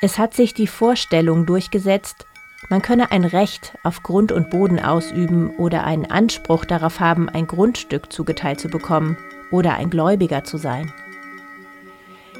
Es 0.01 0.17
hat 0.17 0.33
sich 0.33 0.53
die 0.53 0.67
Vorstellung 0.67 1.45
durchgesetzt, 1.45 2.25
man 2.69 2.81
könne 2.81 3.11
ein 3.11 3.25
Recht 3.25 3.77
auf 3.83 4.03
Grund 4.03 4.31
und 4.31 4.49
Boden 4.49 4.79
ausüben 4.79 5.51
oder 5.57 5.83
einen 5.83 6.05
Anspruch 6.05 6.65
darauf 6.65 6.99
haben, 6.99 7.29
ein 7.29 7.47
Grundstück 7.47 8.11
zugeteilt 8.11 8.59
zu 8.59 8.69
bekommen 8.69 9.17
oder 9.51 9.75
ein 9.75 9.89
Gläubiger 9.89 10.43
zu 10.43 10.57
sein. 10.57 10.91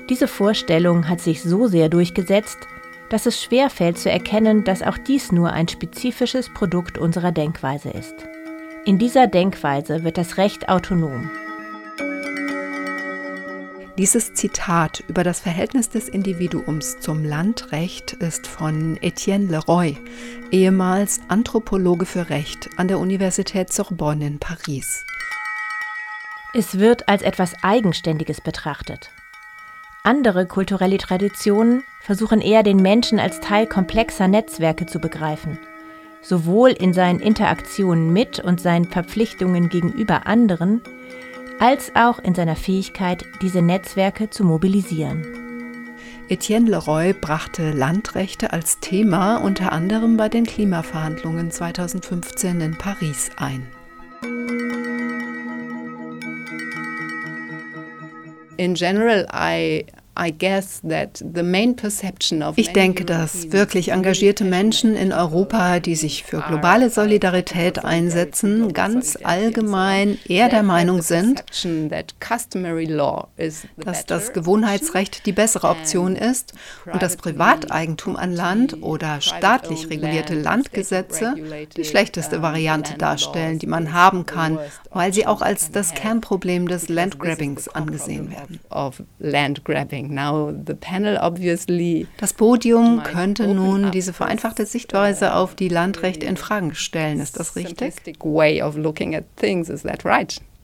Diese 0.09 0.27
Vorstellung 0.27 1.07
hat 1.07 1.19
sich 1.19 1.41
so 1.41 1.67
sehr 1.67 1.89
durchgesetzt, 1.89 2.67
dass 3.09 3.25
es 3.25 3.41
schwerfällt 3.41 3.97
zu 3.97 4.09
erkennen, 4.09 4.63
dass 4.63 4.81
auch 4.81 4.97
dies 4.97 5.31
nur 5.31 5.51
ein 5.51 5.67
spezifisches 5.67 6.53
Produkt 6.53 6.97
unserer 6.97 7.31
Denkweise 7.31 7.89
ist. 7.89 8.15
In 8.85 8.99
dieser 8.99 9.27
Denkweise 9.27 10.03
wird 10.03 10.17
das 10.17 10.37
Recht 10.37 10.69
autonom. 10.69 11.29
Dieses 13.97 14.33
Zitat 14.33 15.05
über 15.07 15.23
das 15.23 15.39
Verhältnis 15.39 15.89
des 15.89 16.09
Individuums 16.09 16.99
zum 16.99 17.23
Landrecht 17.23 18.11
ist 18.11 18.45
von 18.45 18.97
Etienne 19.01 19.47
Leroy, 19.47 19.95
ehemals 20.51 21.21
Anthropologe 21.29 22.05
für 22.05 22.29
Recht 22.29 22.69
an 22.75 22.89
der 22.89 22.99
Universität 22.99 23.71
Sorbonne 23.71 24.27
in 24.27 24.39
Paris. 24.39 25.05
Es 26.53 26.77
wird 26.77 27.07
als 27.07 27.21
etwas 27.21 27.53
Eigenständiges 27.63 28.41
betrachtet. 28.41 29.11
Andere 30.03 30.45
kulturelle 30.45 30.97
Traditionen 30.97 31.81
versuchen 32.01 32.41
eher 32.41 32.63
den 32.63 32.81
Menschen 32.81 33.17
als 33.17 33.39
Teil 33.39 33.65
komplexer 33.65 34.27
Netzwerke 34.27 34.87
zu 34.87 34.99
begreifen, 34.99 35.57
sowohl 36.21 36.71
in 36.71 36.93
seinen 36.93 37.21
Interaktionen 37.21 38.11
mit 38.11 38.41
und 38.41 38.59
seinen 38.59 38.85
Verpflichtungen 38.85 39.69
gegenüber 39.69 40.27
anderen, 40.27 40.81
als 41.59 41.91
auch 41.95 42.19
in 42.19 42.35
seiner 42.35 42.55
Fähigkeit, 42.55 43.25
diese 43.41 43.61
Netzwerke 43.61 44.29
zu 44.29 44.43
mobilisieren. 44.43 45.25
Etienne 46.27 46.69
Leroy 46.69 47.13
brachte 47.13 47.71
Landrechte 47.71 48.51
als 48.51 48.79
Thema 48.79 49.37
unter 49.37 49.71
anderem 49.71 50.17
bei 50.17 50.27
den 50.27 50.45
Klimaverhandlungen 50.45 51.51
2015 51.51 52.61
in 52.61 52.77
Paris 52.77 53.29
ein. 53.37 53.67
In 58.57 58.73
general, 58.73 59.27
I 59.33 59.85
ich 62.55 62.71
denke, 62.73 63.05
dass 63.05 63.51
wirklich 63.51 63.91
engagierte 63.91 64.43
Menschen 64.45 64.95
in 64.95 65.11
Europa, 65.11 65.79
die 65.79 65.95
sich 65.95 66.23
für 66.23 66.41
globale 66.41 66.89
Solidarität 66.89 67.83
einsetzen, 67.83 68.73
ganz 68.73 69.17
allgemein 69.23 70.17
eher 70.27 70.47
der 70.49 70.63
Meinung 70.63 71.01
sind, 71.01 71.43
dass 73.77 74.05
das 74.05 74.33
Gewohnheitsrecht 74.33 75.25
die 75.25 75.31
bessere 75.33 75.69
Option 75.69 76.15
ist 76.15 76.53
und 76.91 77.01
das 77.01 77.17
Privateigentum 77.17 78.15
an 78.15 78.33
Land 78.33 78.81
oder 78.81 79.19
staatlich 79.21 79.89
regulierte 79.89 80.33
Landgesetze 80.35 81.35
die 81.75 81.83
schlechteste 81.83 82.41
Variante 82.41 82.97
darstellen, 82.97 83.59
die 83.59 83.67
man 83.67 83.91
haben 83.93 84.25
kann, 84.25 84.59
weil 84.91 85.13
sie 85.13 85.27
auch 85.27 85.41
als 85.41 85.71
das 85.71 85.93
Kernproblem 85.93 86.67
des 86.67 86.87
Landgrabbings 86.89 87.67
angesehen 87.67 88.31
werden. 88.31 88.59
Das 92.17 92.33
Podium 92.33 93.01
könnte 93.03 93.47
nun 93.47 93.91
diese 93.91 94.13
vereinfachte 94.13 94.65
Sichtweise 94.65 95.33
auf 95.35 95.55
die 95.55 95.69
Landrechte 95.69 96.25
in 96.25 96.37
Frage 96.37 96.75
stellen. 96.75 97.19
Ist 97.19 97.39
das 97.39 97.55
richtig? 97.55 97.93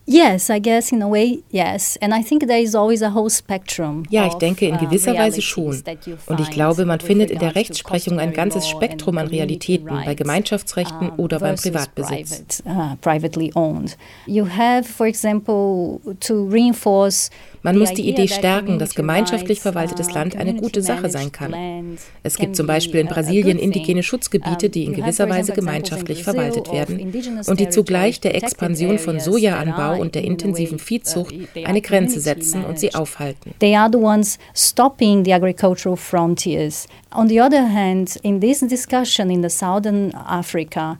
Yes, 0.05 0.49
I 0.49 0.59
guess 0.59 0.91
in 0.91 1.01
a 1.01 1.09
way, 1.09 1.43
yes. 1.51 1.97
And 2.01 2.13
I 2.13 2.23
think 2.23 2.47
there 2.47 2.61
is 2.61 2.75
always 2.75 3.01
a 3.01 3.13
whole 3.13 3.29
spectrum. 3.29 4.03
Ja, 4.09 4.27
ich 4.27 4.33
denke 4.33 4.65
in 4.65 4.77
gewisser 4.77 5.13
Weise 5.13 5.41
schon. 5.41 5.81
Und 6.27 6.39
ich 6.39 6.49
glaube, 6.49 6.85
man 6.85 6.99
findet 6.99 7.31
in 7.31 7.39
der 7.39 7.55
Rechtsprechung 7.55 8.19
ein 8.19 8.33
ganzes 8.33 8.67
Spektrum 8.67 9.17
an 9.17 9.27
Realitäten 9.27 9.87
bei 9.87 10.15
Gemeinschaftsrechten 10.15 11.11
oder 11.11 11.39
beim 11.39 11.55
Privatbesitz. 11.55 12.63
Uh, 12.65 12.95
privately 13.01 13.51
owned. 13.55 13.95
You 14.25 14.47
have, 14.47 14.83
for 14.83 15.05
example, 15.05 15.99
to 16.19 16.47
reinforce 16.49 17.29
man 17.63 17.77
muss 17.77 17.93
die 17.93 18.09
Idee 18.09 18.27
stärken, 18.27 18.79
dass 18.79 18.95
gemeinschaftlich 18.95 19.59
verwaltetes 19.59 20.11
Land 20.13 20.35
eine 20.35 20.55
gute 20.55 20.81
Sache 20.81 21.09
sein 21.09 21.31
kann. 21.31 21.97
Es 22.23 22.37
gibt 22.37 22.55
zum 22.55 22.65
Beispiel 22.65 23.01
in 23.01 23.07
Brasilien 23.07 23.59
indigene 23.59 24.03
Schutzgebiete, 24.03 24.69
die 24.69 24.85
in 24.85 24.93
gewisser 24.93 25.29
Weise 25.29 25.53
gemeinschaftlich 25.53 26.23
verwaltet 26.23 26.71
werden 26.71 27.13
und 27.47 27.59
die 27.59 27.69
zugleich 27.69 28.19
der 28.19 28.35
Expansion 28.35 28.97
von 28.97 29.19
Sojaanbau 29.19 30.00
und 30.01 30.15
der 30.15 30.23
intensiven 30.23 30.79
Viehzucht 30.79 31.33
eine 31.63 31.81
Grenze 31.81 32.19
setzen 32.19 32.65
und 32.65 32.79
sie 32.79 32.93
aufhalten. 32.93 33.53
They 33.59 33.75
are 33.75 33.89
the 33.91 33.99
ones 33.99 34.37
stopping 34.55 35.23
the 35.23 35.33
agricultural 35.33 35.95
frontiers. 35.95 36.87
On 37.15 37.27
the 37.27 37.41
other 37.41 37.71
hand, 37.71 38.17
in 38.23 38.41
this 38.41 38.59
discussion 38.59 39.29
in 39.29 39.41
the 39.41 39.49
southern 39.49 40.13
Africa, 40.15 40.97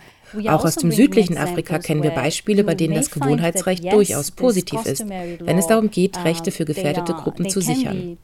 auch 0.48 0.64
aus 0.64 0.76
dem 0.76 0.92
südlichen 0.92 1.38
Afrika 1.38 1.80
kennen 1.80 2.04
wir 2.04 2.12
Beispiele, 2.12 2.64
bei 2.64 2.76
denen 2.76 2.96
das 2.96 3.12
Gewohnheitsrecht 3.12 3.92
durchaus 3.92 4.32
positiv 4.32 4.86
ist, 4.86 5.08
wenn 5.10 5.58
es 5.58 5.68
darum 5.68 5.92
geht, 5.92 6.24
Rechte 6.24 6.52
für 6.52 6.66
gefährdete 6.66 7.14
Gruppen 7.14 7.50
zu 7.50 7.60
sichern. 7.62 8.18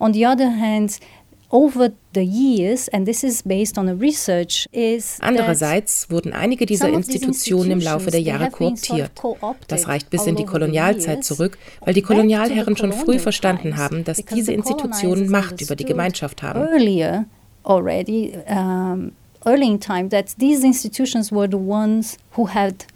On 0.00 0.14
the 0.14 0.26
other 0.26 0.60
hand, 0.60 1.00
Andererseits 5.20 6.10
wurden 6.10 6.32
einige 6.34 6.66
dieser 6.66 6.88
Institutionen 6.88 7.70
im 7.70 7.80
Laufe 7.80 8.10
der 8.10 8.20
Jahre 8.20 8.50
kooptiert. 8.50 9.12
Das 9.66 9.88
reicht 9.88 10.10
bis 10.10 10.26
in 10.26 10.36
die 10.36 10.44
Kolonialzeit 10.44 11.24
zurück, 11.24 11.56
weil 11.80 11.94
die 11.94 12.02
Kolonialherren 12.02 12.76
schon 12.76 12.92
früh 12.92 13.18
verstanden 13.18 13.76
haben, 13.78 14.04
dass 14.04 14.18
diese 14.24 14.52
Institutionen 14.52 15.30
Macht 15.30 15.62
über 15.62 15.74
die 15.74 15.84
Gemeinschaft 15.84 16.42
haben. 16.42 16.60
Already, 17.64 18.32
um, 18.48 19.12
early 19.46 19.66
in 19.66 19.80
time, 19.80 20.08
that 20.10 20.34
these 20.38 20.64
institutions 20.64 21.30
were 21.32 21.48
the 21.48 21.58
ones 21.58 22.18
who 22.36 22.48
had 22.48 22.86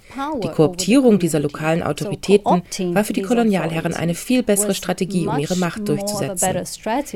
die 0.42 0.48
Kooptierung 0.48 1.18
dieser 1.18 1.40
lokalen 1.40 1.82
Autoritäten 1.82 2.62
war 2.94 3.04
für 3.04 3.14
die 3.14 3.22
Kolonialherren 3.22 3.94
eine 3.94 4.14
viel 4.14 4.42
bessere 4.42 4.74
Strategie, 4.74 5.26
um 5.26 5.38
ihre 5.38 5.56
Macht 5.56 5.88
durchzusetzen. 5.88 6.66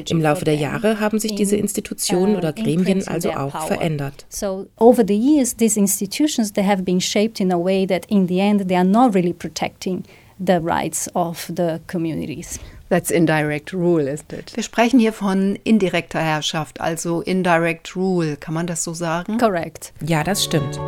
Im 0.08 0.22
Laufe 0.22 0.44
der 0.44 0.54
Jahre 0.54 0.98
haben 0.98 1.18
sich 1.18 1.34
diese 1.34 1.56
Institutionen 1.56 2.36
oder 2.36 2.52
Gremien 2.52 3.06
also 3.06 3.32
auch 3.32 3.66
verändert. 3.66 4.24
So 4.30 4.66
over 4.78 5.04
the 5.06 5.14
years 5.14 5.54
these 5.56 5.78
institutions 5.78 6.52
they 6.52 6.64
have 6.64 6.82
been 6.82 7.00
shaped 7.00 7.40
in 7.40 7.52
a 7.52 7.62
way 7.62 7.86
that 7.86 8.06
in 8.06 8.28
the 8.28 8.38
end 8.38 8.68
they 8.68 8.76
are 8.76 8.84
not 8.84 9.14
really 9.14 9.34
protecting 9.34 10.02
the 10.38 10.58
rights 10.62 11.08
of 11.14 11.50
the 11.54 11.80
communities. 11.86 12.58
That's 12.88 13.10
indirect 13.10 13.72
rule, 13.72 14.08
isn't 14.08 14.32
it? 14.32 14.54
Wir 14.54 14.62
sprechen 14.62 15.00
hier 15.00 15.12
von 15.12 15.56
indirekter 15.64 16.20
Herrschaft, 16.20 16.80
also 16.80 17.20
indirect 17.20 17.96
rule. 17.96 18.36
Kann 18.36 18.54
man 18.54 18.66
das 18.66 18.84
so 18.84 18.94
sagen? 18.94 19.38
Correct. 19.38 19.92
Ja, 20.00 20.22
das 20.22 20.44
stimmt. 20.44 20.78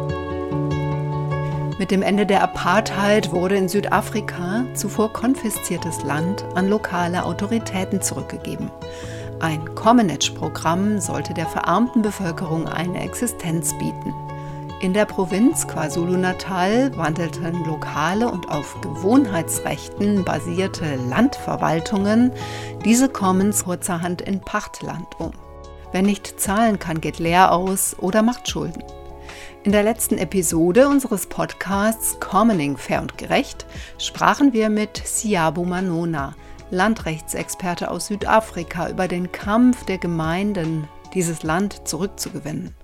Mit 1.78 1.90
dem 1.90 2.02
Ende 2.02 2.26
der 2.26 2.43
Apartheid 2.43 3.31
wurde 3.31 3.57
in 3.57 3.69
Südafrika 3.69 4.64
zuvor 4.75 5.12
konfisziertes 5.12 6.02
Land 6.02 6.45
an 6.55 6.69
lokale 6.69 7.25
Autoritäten 7.25 8.02
zurückgegeben. 8.02 8.71
Ein 9.40 9.75
Comanage-Programm 9.76 10.99
sollte 10.99 11.35
der 11.35 11.47
verarmten 11.47 12.02
Bevölkerung 12.02 12.67
eine 12.67 13.00
Existenz 13.00 13.73
bieten. 13.78 14.12
In 14.80 14.92
der 14.92 15.06
Provinz 15.06 15.66
KwaZulu-Natal 15.66 16.97
wandelten 16.97 17.64
lokale 17.64 18.30
und 18.30 18.49
auf 18.49 18.80
Gewohnheitsrechten 18.80 20.25
basierte 20.25 20.94
Landverwaltungen 20.94 22.30
diese 22.85 23.08
Commons 23.08 23.64
kurzerhand 23.64 24.23
in 24.23 24.40
Pachtland 24.40 25.08
um. 25.18 25.32
Wer 25.90 26.02
nicht 26.02 26.40
zahlen 26.40 26.78
kann, 26.78 27.00
geht 27.00 27.18
leer 27.18 27.50
aus 27.50 27.97
oder 27.99 28.23
macht 28.23 28.49
Schulden. 28.49 28.85
In 29.64 29.73
der 29.73 29.82
letzten 29.82 30.16
Episode 30.16 30.87
unseres 30.87 31.26
Podcasts 31.26 32.20
Commoning 32.20 32.76
fair 32.76 33.02
und 33.02 33.18
gerecht 33.18 33.66
sprachen 33.99 34.52
wir 34.52 34.70
mit 34.70 34.97
Siabu 35.04 35.64
Manona, 35.64 36.37
Landrechtsexperte 36.70 37.90
aus 37.90 38.06
Südafrika, 38.06 38.88
über 38.90 39.08
den 39.08 39.32
Kampf 39.32 39.85
der 39.87 39.99
Gemeinden, 39.99 40.87
dieses 41.14 41.42
Land 41.42 41.88
zurückzugewinnen. 41.88 42.77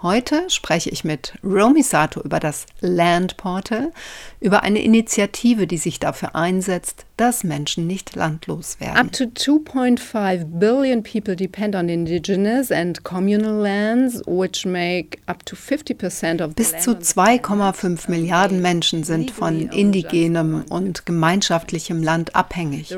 Heute 0.00 0.48
spreche 0.48 0.90
ich 0.90 1.02
mit 1.02 1.34
Romy 1.42 1.82
Sato 1.82 2.20
über 2.20 2.38
das 2.38 2.66
Land 2.80 3.36
Portal, 3.36 3.92
über 4.38 4.62
eine 4.62 4.80
Initiative, 4.80 5.66
die 5.66 5.76
sich 5.76 5.98
dafür 5.98 6.36
einsetzt, 6.36 7.04
dass 7.16 7.42
Menschen 7.42 7.88
nicht 7.88 8.14
landlos 8.14 8.78
werden. 8.78 8.96
Up 8.96 9.10
to 9.10 9.24
2.5 9.24 10.44
billion 10.60 11.02
people 11.02 11.34
depend 11.34 11.74
on 11.74 11.88
indigenous 11.88 12.70
and 12.70 13.02
communal 13.02 13.60
lands, 13.60 14.22
which 14.24 14.64
make 14.64 15.18
up 15.26 15.44
to 15.44 15.56
50% 15.56 16.44
of 16.44 16.54
Bis 16.54 16.78
zu 16.78 16.92
2,5 16.92 18.08
Milliarden 18.08 18.62
Menschen 18.62 19.02
sind 19.02 19.32
von 19.32 19.68
indigenem 19.70 20.64
und 20.68 21.06
gemeinschaftlichem 21.06 22.04
Land 22.04 22.36
abhängig, 22.36 22.96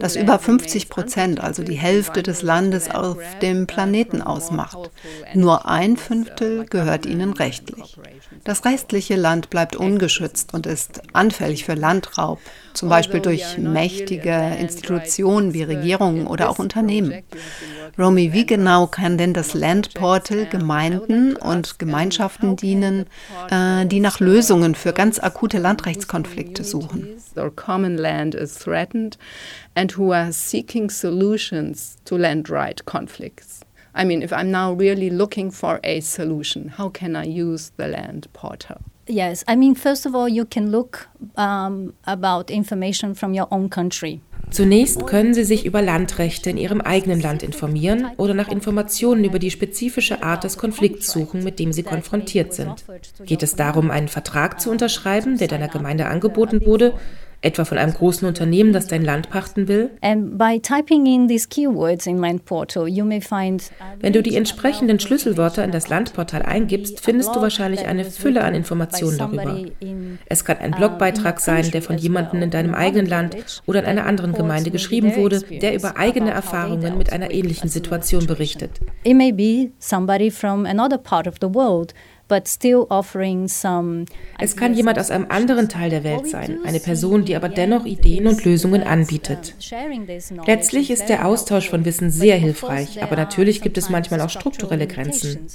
das 0.00 0.16
über 0.16 0.38
50 0.38 0.90
Prozent, 0.90 1.40
also 1.40 1.62
die 1.62 1.78
Hälfte 1.78 2.22
des 2.22 2.42
Landes 2.42 2.90
auf 2.90 3.16
dem 3.40 3.66
Planeten 3.66 4.20
ausmacht. 4.20 4.90
Nur 5.32 5.66
ein 5.66 5.96
Fünftel 5.96 6.41
gehört 6.68 7.06
ihnen 7.06 7.32
rechtlich. 7.32 7.96
Das 8.44 8.64
restliche 8.64 9.16
Land 9.16 9.50
bleibt 9.50 9.76
ungeschützt 9.76 10.54
und 10.54 10.66
ist 10.66 11.02
anfällig 11.12 11.64
für 11.64 11.74
Landraub, 11.74 12.38
zum 12.74 12.88
Beispiel 12.88 13.20
durch 13.20 13.58
mächtige 13.58 14.56
Institutionen 14.58 15.54
wie 15.54 15.62
Regierungen 15.62 16.26
oder 16.26 16.50
auch 16.50 16.58
Unternehmen. 16.58 17.22
Romy, 17.98 18.32
wie 18.32 18.46
genau 18.46 18.86
kann 18.86 19.18
denn 19.18 19.34
das 19.34 19.54
Land 19.54 19.94
Portal 19.94 20.46
Gemeinden 20.46 21.36
und 21.36 21.78
Gemeinschaften 21.78 22.56
dienen, 22.56 23.06
äh, 23.50 23.84
die 23.86 24.00
nach 24.00 24.20
Lösungen 24.20 24.74
für 24.74 24.92
ganz 24.92 25.18
akute 25.18 25.58
Landrechtskonflikte 25.58 26.64
suchen? 26.64 27.08
and 29.74 29.96
who 29.96 30.12
are 30.12 30.32
seeking 30.32 30.90
solutions 30.90 31.96
to 32.04 32.16
land 32.16 32.50
right 32.50 32.84
conflicts. 32.84 33.51
I 33.94 34.04
mean, 34.04 34.22
if 34.22 34.32
I'm 34.32 34.50
now 34.50 34.72
really 34.72 35.10
looking 35.10 35.50
for 35.50 35.80
a 35.84 36.00
solution, 36.00 36.68
how 36.68 36.88
can 36.88 37.14
I 37.14 37.24
use 37.24 37.72
the 37.76 37.88
land 37.88 38.26
portal? 38.32 38.78
Yes, 39.06 39.44
I 39.48 39.56
mean, 39.56 39.74
first 39.74 40.06
of 40.06 40.14
all, 40.14 40.28
you 40.28 40.44
can 40.44 40.70
look 40.70 41.08
um, 41.36 41.92
about 42.06 42.50
information 42.50 43.14
from 43.14 43.34
your 43.34 43.48
own 43.50 43.68
country. 43.68 44.20
Zunächst 44.50 45.06
können 45.06 45.32
Sie 45.32 45.44
sich 45.44 45.64
über 45.64 45.80
Landrechte 45.80 46.50
in 46.50 46.58
Ihrem 46.58 46.82
eigenen 46.82 47.20
Land 47.20 47.42
informieren 47.42 48.10
oder 48.18 48.34
nach 48.34 48.48
Informationen 48.48 49.24
über 49.24 49.38
die 49.38 49.50
spezifische 49.50 50.22
Art 50.22 50.44
des 50.44 50.58
Konflikts 50.58 51.10
suchen, 51.10 51.42
mit 51.42 51.58
dem 51.58 51.72
Sie 51.72 51.82
konfrontiert 51.82 52.52
sind. 52.52 52.84
Geht 53.24 53.42
es 53.42 53.56
darum, 53.56 53.90
einen 53.90 54.08
Vertrag 54.08 54.60
zu 54.60 54.70
unterschreiben, 54.70 55.38
der 55.38 55.48
deiner 55.48 55.68
Gemeinde 55.68 56.06
angeboten 56.06 56.66
wurde, 56.66 56.92
etwa 57.42 57.64
von 57.64 57.76
einem 57.78 57.92
großen 57.92 58.26
Unternehmen, 58.26 58.72
das 58.72 58.86
dein 58.86 59.04
Land 59.04 59.28
pachten 59.28 59.68
will? 59.68 59.90
Wenn 60.00 60.38
du 64.12 64.22
die 64.22 64.36
entsprechenden 64.36 65.00
Schlüsselwörter 65.00 65.64
in 65.64 65.72
das 65.72 65.88
Landportal 65.88 66.42
eingibst, 66.42 67.00
findest 67.00 67.34
du 67.34 67.40
wahrscheinlich 67.40 67.86
eine 67.86 68.04
Fülle 68.04 68.42
an 68.44 68.54
Informationen 68.54 69.18
darüber. 69.18 69.56
Es 70.26 70.44
kann 70.44 70.58
ein 70.58 70.70
Blogbeitrag 70.70 71.40
sein, 71.40 71.70
der 71.70 71.82
von 71.82 71.98
jemandem 71.98 72.42
in 72.42 72.50
deinem 72.50 72.74
eigenen 72.74 73.06
Land 73.06 73.36
oder 73.66 73.80
in 73.80 73.86
einer 73.86 74.06
anderen 74.06 74.32
Gemeinde 74.32 74.70
geschrieben 74.70 75.16
wurde, 75.16 75.40
der 75.40 75.74
über 75.74 75.96
eigene 75.96 76.30
Erfahrungen 76.30 76.96
mit 76.96 77.12
einer 77.12 77.32
ähnlichen 77.32 77.68
Situation 77.68 78.26
berichtet. 78.26 78.80
It 79.04 79.16
may 79.16 79.32
be 79.32 79.72
somebody 79.78 80.30
from 80.30 80.64
another 80.64 80.98
part 80.98 81.26
of 81.26 81.34
the 81.40 81.52
world 81.52 81.92
es 84.38 84.56
kann 84.56 84.74
jemand 84.74 84.98
aus 84.98 85.10
einem 85.10 85.26
anderen 85.28 85.68
Teil 85.68 85.90
der 85.90 86.04
Welt 86.04 86.26
sein, 86.26 86.58
eine 86.64 86.80
Person, 86.80 87.24
die 87.24 87.36
aber 87.36 87.48
dennoch 87.48 87.84
Ideen 87.84 88.26
und 88.26 88.44
Lösungen 88.44 88.82
anbietet. 88.82 89.54
Letztlich 90.46 90.90
ist 90.90 91.08
der 91.08 91.26
Austausch 91.26 91.68
von 91.68 91.84
Wissen 91.84 92.10
sehr 92.10 92.36
hilfreich, 92.36 93.02
aber 93.02 93.16
natürlich 93.16 93.62
gibt 93.62 93.78
es 93.78 93.90
manchmal 93.90 94.20
auch 94.20 94.30
strukturelle 94.30 94.86
Grenzen. 94.86 95.46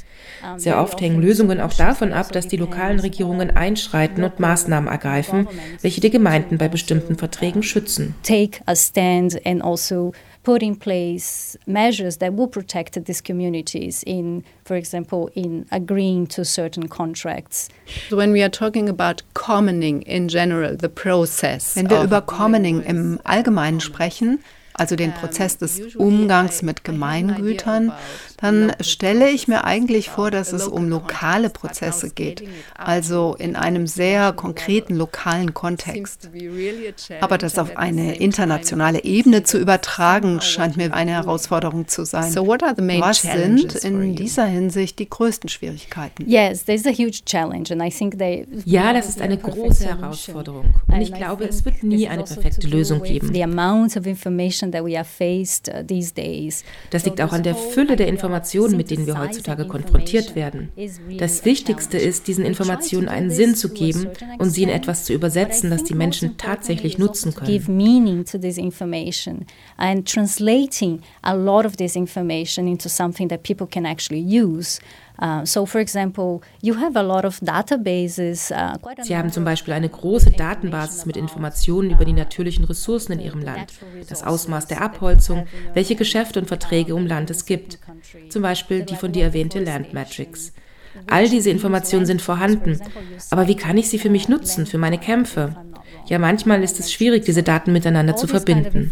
Sehr 0.57 0.81
oft 0.81 0.99
hängen 1.01 1.21
Lösungen 1.21 1.59
auch 1.61 1.73
davon 1.73 2.13
ab, 2.13 2.31
dass 2.31 2.47
die 2.47 2.57
lokalen 2.57 2.99
Regierungen 2.99 3.51
einschreiten 3.51 4.23
und 4.23 4.39
Maßnahmen 4.39 4.89
ergreifen, 4.89 5.47
welche 5.81 6.01
die 6.01 6.09
Gemeinden 6.09 6.57
bei 6.57 6.67
bestimmten 6.67 7.17
Verträgen 7.17 7.63
schützen. 7.63 8.15
Take 8.23 8.59
a 8.65 8.75
stand 8.75 9.45
and 9.45 9.63
also 9.63 10.13
put 10.47 10.63
in 10.63 10.77
place 10.77 11.57
measures 11.65 12.17
that 12.19 12.33
will 12.33 12.47
protect 12.47 12.93
these 13.03 13.19
communities 13.19 14.01
in, 14.07 14.45
for 14.63 14.77
example, 14.77 15.29
in 15.35 15.65
agreeing 15.73 16.25
to 16.25 16.45
certain 16.45 16.87
contracts. 16.87 17.67
When 18.11 18.31
we 18.31 18.41
are 18.41 18.49
talking 18.49 18.87
about 18.87 19.23
commoning 19.33 20.03
in 20.03 20.29
general, 20.29 20.73
the 20.77 20.87
process. 20.87 21.75
Wenn 21.75 21.89
wir 21.89 22.01
über 22.01 22.21
Commoning 22.21 22.81
im 22.83 23.19
Allgemeinen 23.25 23.81
sprechen, 23.81 24.39
also 24.73 24.95
den 24.95 25.11
Prozess 25.11 25.55
um, 25.55 25.59
des 25.59 25.95
Umgangs 25.97 26.61
mit 26.61 26.85
Gemeingütern, 26.85 27.91
dann 28.37 28.71
stelle 28.81 29.29
ich 29.31 29.47
mir 29.47 29.63
eigentlich 29.63 30.09
vor, 30.09 30.29
dass 30.29 30.53
es 30.53 30.67
um 30.67 30.87
lokale 30.87 31.49
Prozesse 31.49 32.11
geht, 32.11 32.43
also 32.77 33.35
in 33.37 33.55
einem 33.55 33.87
sehr 33.87 34.31
konkreten 34.31 34.95
lokalen 34.95 35.55
Kontext. 35.55 36.29
Aber 37.19 37.39
das 37.39 37.57
auf 37.57 37.77
eine 37.77 38.15
internationale 38.17 39.03
Ebene 39.03 39.41
zu 39.41 39.57
übertragen, 39.57 40.39
scheint 40.41 40.77
mir 40.77 40.93
eine 40.93 41.11
Herausforderung 41.11 41.87
zu 41.87 42.05
sein. 42.05 42.31
Was 42.35 43.21
sind 43.23 43.75
in 43.83 44.15
dieser 44.15 44.45
Hinsicht 44.45 44.99
die 44.99 45.09
größten 45.09 45.49
Schwierigkeiten? 45.49 46.23
Ja, 48.65 48.93
das 48.93 49.09
ist 49.09 49.19
eine 49.21 49.37
große 49.37 49.87
Herausforderung. 49.87 50.75
Und 50.87 51.01
ich 51.01 51.11
glaube, 51.11 51.45
es 51.45 51.65
wird 51.65 51.81
nie 51.81 52.07
eine 52.07 52.23
perfekte 52.23 52.67
Lösung 52.67 53.01
geben. 53.01 53.33
Das 56.91 57.05
liegt 57.05 57.19
auch 57.21 57.33
an 57.33 57.41
der 57.41 57.55
Fülle 57.55 57.95
der 57.95 58.07
Informationen 58.07 58.26
Informationen, 58.27 58.77
mit 58.77 58.91
denen 58.91 59.07
wir 59.07 59.19
heutzutage 59.19 59.65
konfrontiert 59.65 60.35
werden. 60.35 60.69
Das 61.17 61.45
Wichtigste 61.45 61.97
ist, 61.97 62.27
diesen 62.27 62.45
Informationen 62.45 63.07
einen 63.07 63.31
Sinn 63.31 63.55
zu 63.55 63.69
geben 63.69 64.07
und 64.37 64.49
sie 64.49 64.63
in 64.63 64.69
etwas 64.69 65.05
zu 65.05 65.13
übersetzen, 65.13 65.69
das 65.69 65.83
die 65.83 65.95
Menschen 65.95 66.37
tatsächlich 66.37 66.97
nutzen 66.97 67.33
können. 67.33 67.51
Give 67.51 67.71
meaning 67.71 68.25
to 68.25 68.37
this 68.37 68.57
information 68.57 69.45
and 69.77 70.07
translating 70.07 71.01
a 71.21 71.33
lot 71.33 71.65
of 71.65 71.77
this 71.77 71.95
information 71.95 72.67
into 72.67 72.89
something 72.89 73.29
that 73.29 73.43
people 73.43 73.67
can 73.67 73.85
actually 73.85 74.21
use. 74.21 74.79
Uh, 75.19 75.43
so, 75.45 75.65
for 75.65 75.81
example, 75.81 76.41
you 76.61 76.75
have 76.75 76.95
a 76.95 77.01
lot 77.01 77.25
of 77.25 77.39
databases. 77.41 78.51
Uh, 78.51 78.77
Sie 79.01 79.17
haben 79.17 79.31
zum 79.31 79.43
Beispiel 79.43 79.73
eine 79.73 79.89
große 79.89 80.31
Datenbasis 80.31 81.05
mit 81.05 81.17
Informationen 81.17 81.91
über 81.91 82.05
die 82.05 82.13
natürlichen 82.13 82.65
Ressourcen 82.65 83.13
in 83.13 83.19
Ihrem 83.19 83.41
Land, 83.41 83.73
das 84.09 84.23
Ausmaß 84.23 84.67
der 84.67 84.81
Abholzung, 84.81 85.47
welche 85.73 85.95
Geschäfte 85.95 86.39
und 86.39 86.47
Verträge 86.47 86.93
um 86.93 87.07
Land 87.07 87.29
es 87.29 87.45
gibt. 87.45 87.79
Zum 88.29 88.41
Beispiel 88.41 88.83
die 88.83 88.95
von 88.95 89.11
dir 89.11 89.25
erwähnte 89.25 89.63
Land 89.63 89.93
Matrix. 89.93 90.53
All 91.07 91.29
diese 91.29 91.49
Informationen 91.49 92.05
sind 92.05 92.21
vorhanden, 92.21 92.79
aber 93.29 93.47
wie 93.47 93.55
kann 93.55 93.77
ich 93.77 93.89
sie 93.89 93.99
für 93.99 94.09
mich 94.09 94.29
nutzen, 94.29 94.65
für 94.65 94.77
meine 94.77 94.97
Kämpfe? 94.97 95.55
Ja, 96.07 96.19
manchmal 96.19 96.63
ist 96.63 96.79
es 96.79 96.91
schwierig, 96.91 97.25
diese 97.25 97.43
Daten 97.43 97.73
miteinander 97.73 98.15
zu 98.15 98.27
verbinden. 98.27 98.91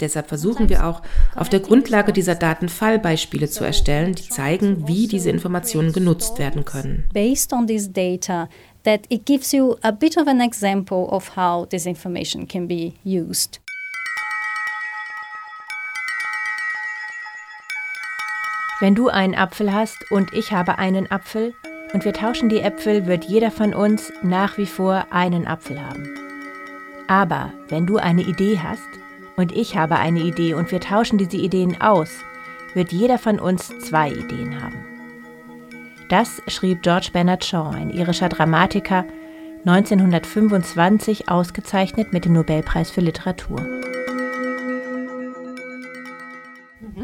Deshalb 0.00 0.28
versuchen 0.28 0.68
wir 0.68 0.86
auch, 0.86 1.02
auf 1.36 1.48
der 1.48 1.60
Grundlage 1.60 2.12
dieser 2.12 2.34
Daten 2.34 2.68
Fallbeispiele 2.68 3.48
zu 3.48 3.64
erstellen, 3.64 4.14
die 4.14 4.28
zeigen, 4.28 4.88
wie 4.88 5.06
diese 5.06 5.30
Informationen 5.30 5.92
genutzt 5.92 6.38
werden 6.38 6.64
können. 6.64 7.04
Based 7.12 7.52
on 7.52 7.66
this 7.66 7.92
data, 7.92 8.48
that 8.84 9.00
it 9.08 9.24
gives 9.24 9.52
you 9.52 9.76
a 9.82 9.90
bit 9.90 10.16
of 10.16 10.26
an 10.26 10.40
example 10.40 11.06
of 11.10 11.36
how 11.36 11.66
this 11.68 11.86
information 11.86 12.46
can 12.46 12.68
be 12.68 12.92
used. 13.04 13.63
Wenn 18.84 18.94
du 18.94 19.08
einen 19.08 19.34
Apfel 19.34 19.72
hast 19.72 20.10
und 20.10 20.34
ich 20.34 20.52
habe 20.52 20.76
einen 20.76 21.10
Apfel 21.10 21.54
und 21.94 22.04
wir 22.04 22.12
tauschen 22.12 22.50
die 22.50 22.60
Äpfel, 22.60 23.06
wird 23.06 23.24
jeder 23.24 23.50
von 23.50 23.72
uns 23.72 24.12
nach 24.20 24.58
wie 24.58 24.66
vor 24.66 25.06
einen 25.08 25.46
Apfel 25.46 25.80
haben. 25.80 26.06
Aber 27.06 27.50
wenn 27.70 27.86
du 27.86 27.96
eine 27.96 28.20
Idee 28.20 28.60
hast 28.62 28.86
und 29.36 29.52
ich 29.52 29.78
habe 29.78 29.96
eine 29.96 30.20
Idee 30.20 30.52
und 30.52 30.70
wir 30.70 30.80
tauschen 30.80 31.16
diese 31.16 31.38
Ideen 31.38 31.80
aus, 31.80 32.10
wird 32.74 32.92
jeder 32.92 33.16
von 33.16 33.40
uns 33.40 33.70
zwei 33.78 34.10
Ideen 34.10 34.62
haben. 34.62 34.84
Das 36.10 36.42
schrieb 36.48 36.82
George 36.82 37.08
Bernard 37.10 37.42
Shaw, 37.42 37.70
ein 37.74 37.88
irischer 37.88 38.28
Dramatiker, 38.28 39.06
1925 39.64 41.30
ausgezeichnet 41.30 42.12
mit 42.12 42.26
dem 42.26 42.34
Nobelpreis 42.34 42.90
für 42.90 43.00
Literatur. 43.00 43.64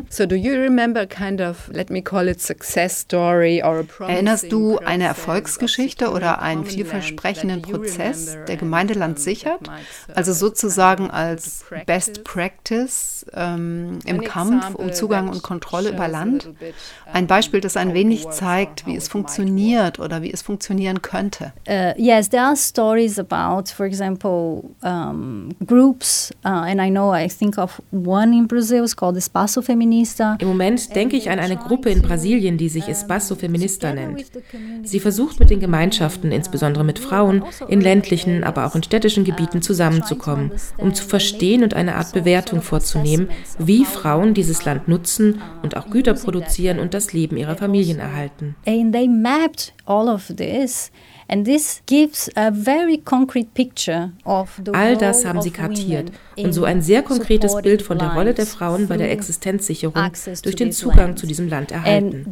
So 0.09 0.27
do 0.27 0.37
you 0.37 0.55
remember 0.55 1.07
kind 1.07 1.41
of, 1.41 1.69
let 1.73 1.91
me 1.91 2.03
call 2.03 2.29
it 2.29 2.41
success 2.41 2.99
story 2.99 3.63
or 3.63 3.81
a 3.81 4.05
Erinnerst 4.09 4.51
du 4.51 4.79
eine 4.79 5.05
Erfolgsgeschichte 5.05 6.11
oder 6.11 6.43
einen 6.43 6.65
vielversprechenden 6.65 7.63
Prozess, 7.63 8.37
der 8.47 8.57
Gemeindeland 8.57 9.19
sichert? 9.19 9.71
Also 10.15 10.33
sozusagen 10.33 11.11
als 11.11 11.65
Best 11.87 12.25
Practice 12.25 13.27
ähm, 13.35 13.99
im 14.05 14.23
Kampf 14.23 14.75
um 14.75 14.93
Zugang 14.93 15.29
und 15.29 15.43
Kontrolle 15.43 15.91
über 15.91 16.09
Land? 16.09 16.49
Ein 17.13 17.27
Beispiel, 17.27 17.61
das 17.61 17.77
ein 17.77 17.95
wenig 17.95 18.29
zeigt, 18.31 18.87
wie 18.87 18.97
es 18.97 19.09
funktioniert 19.09 19.99
oder 19.99 20.23
wie 20.23 20.33
es 20.33 20.43
funktionieren 20.43 21.03
könnte. 21.03 21.53
Uh, 21.69 21.93
yes, 21.97 22.29
there 22.29 22.43
are 22.43 22.57
stories 22.57 23.19
about, 23.19 23.73
for 23.73 23.87
example, 23.87 24.63
um, 24.83 25.51
groups, 25.67 26.33
uh, 26.45 26.49
and 26.49 26.81
I 26.81 26.91
know 26.91 27.13
I 27.15 27.29
think 27.29 27.59
of 27.59 27.81
one 27.91 28.37
in 28.37 28.47
Brazil, 28.47 28.85
it's 28.85 28.97
called 28.97 29.17
Espaço 29.17 29.63
Feminista. 29.81 30.37
Im 30.41 30.49
Moment 30.49 30.95
denke 30.95 31.17
ich 31.17 31.31
an 31.31 31.39
eine 31.39 31.57
Gruppe 31.57 31.89
in 31.89 32.03
Brasilien, 32.03 32.59
die 32.59 32.69
sich 32.69 32.85
Espaço 32.85 33.35
Feminista 33.35 33.95
nennt. 33.95 34.27
Sie 34.83 35.01
versucht 35.01 35.41
mit 35.41 35.49
den 35.49 35.59
Gemeinschaften, 35.59 36.33
insbesondere 36.33 36.85
mit 36.85 36.99
Frauen, 36.99 37.45
in 37.67 37.81
ländlichen, 37.81 38.45
aber 38.45 38.67
auch 38.67 38.75
in 38.75 38.83
städtischen 38.83 39.25
Gebieten 39.25 39.63
zusammenzukommen, 39.63 40.53
um 40.77 40.93
zu 40.93 41.05
verstehen 41.05 41.63
und 41.63 41.73
eine 41.73 41.95
Art 41.95 42.13
Bewertung 42.13 42.61
vorzunehmen, 42.61 43.31
wie 43.59 43.87
Frauen 43.87 44.35
dieses 44.35 44.67
Land 44.67 44.87
nutzen 44.87 45.41
und 45.63 45.79
auch 45.79 45.89
Güter 45.89 46.13
produzieren 46.13 46.79
und 46.79 46.93
das 46.93 47.15
Leben 47.15 47.39
ihrer 47.39 47.57
Familien 47.57 48.01
erhalten. 48.01 48.57
And 48.67 48.93
they 48.93 49.09
mapped 49.09 49.73
all 49.87 50.09
of 50.09 50.31
this 50.37 50.93
All 54.73 54.97
das 54.97 55.25
haben 55.25 55.41
sie 55.41 55.53
kartiert 55.53 56.11
und 56.37 56.53
so 56.53 56.65
ein 56.65 56.83
sehr 56.83 57.03
konkretes 57.03 57.55
Bild 57.63 57.83
von 57.83 57.99
der 57.99 58.15
Rolle 58.15 58.35
der 58.35 58.47
Frauen 58.47 58.89
bei 58.89 58.97
der 58.97 59.13
Existenzsicherung 59.13 59.95
durch 60.43 60.57
den 60.57 60.73
Zugang 60.73 61.17
zu 61.17 61.27
diesem 61.27 61.49
Land 61.49 61.71
erhalten. 61.71 62.25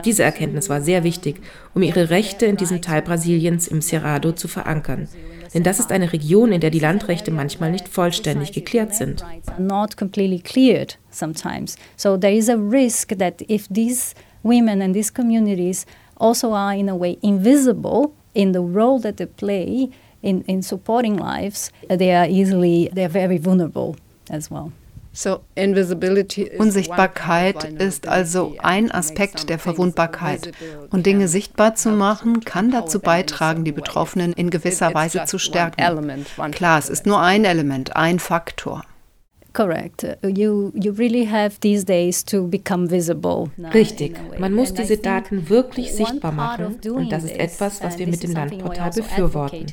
Diese 0.00 0.22
Erkenntnis 0.22 0.70
war 0.70 0.80
sehr 0.80 1.04
wichtig, 1.04 1.40
um 1.74 1.82
ihre 1.82 2.08
Rechte 2.08 2.46
in 2.46 2.56
diesem 2.56 2.80
Teil 2.80 3.02
Brasiliens 3.02 3.68
im 3.68 3.82
Cerrado 3.82 4.32
zu 4.32 4.48
verankern. 4.48 5.08
Denn 5.52 5.64
das 5.64 5.80
ist 5.80 5.90
eine 5.90 6.12
Region, 6.12 6.52
in 6.52 6.60
der 6.60 6.70
die 6.70 6.78
Landrechte 6.78 7.30
manchmal 7.30 7.72
nicht 7.72 7.88
vollständig 7.88 8.52
geklärt 8.52 8.94
sind. 8.94 9.24
So 14.42 14.48
women 14.48 14.82
and 14.82 14.94
these 14.94 15.10
communities 15.10 15.86
also 16.16 16.52
are 16.52 16.74
in 16.74 16.88
a 16.88 16.96
way 16.96 17.18
invisible 17.22 18.12
in 18.34 18.52
the 18.52 18.60
role 18.60 19.00
that 19.00 19.16
they 19.16 19.26
play 19.26 19.90
in, 20.22 20.42
in 20.42 20.62
supporting 20.62 21.16
lives, 21.16 21.72
they 21.88 22.14
are 22.14 22.26
easily, 22.26 22.90
they're 22.92 23.08
very 23.08 23.38
vulnerable 23.38 23.96
as 24.30 24.50
well. 24.50 24.72
Unsichtbarkeit 26.58 27.64
ist 27.64 28.06
also 28.06 28.54
ein 28.58 28.92
Aspekt 28.92 29.48
der 29.48 29.58
Verwundbarkeit. 29.58 30.52
Und 30.90 31.04
Dinge 31.04 31.26
sichtbar 31.26 31.74
zu 31.74 31.90
machen, 31.90 32.44
kann 32.44 32.70
dazu 32.70 33.00
beitragen, 33.00 33.64
die 33.64 33.72
Betroffenen 33.72 34.32
in 34.32 34.50
gewisser 34.50 34.94
Weise 34.94 35.24
zu 35.24 35.38
stärken. 35.38 36.24
Klar, 36.52 36.78
es 36.78 36.88
ist 36.88 37.06
nur 37.06 37.20
ein 37.20 37.44
Element, 37.44 37.96
ein 37.96 38.20
Faktor. 38.20 38.84
Correct. 39.52 40.04
You, 40.22 40.72
you 40.74 40.92
really 40.92 41.24
have 41.24 41.58
these 41.60 41.84
days 41.84 42.24
to 42.26 42.46
become 42.46 42.90
visible. 42.90 43.50
Richtig. 43.74 44.16
Man 44.38 44.54
muss 44.54 44.72
diese 44.72 44.96
Daten 44.96 45.48
wirklich 45.48 45.92
sichtbar 45.92 46.32
machen 46.32 46.78
und 46.90 47.10
das 47.10 47.24
ist 47.24 47.36
etwas, 47.36 47.82
was 47.82 47.98
wir 47.98 48.06
mit 48.06 48.22
dem 48.22 48.32
Landportal 48.32 48.90
befürworten. 48.90 49.66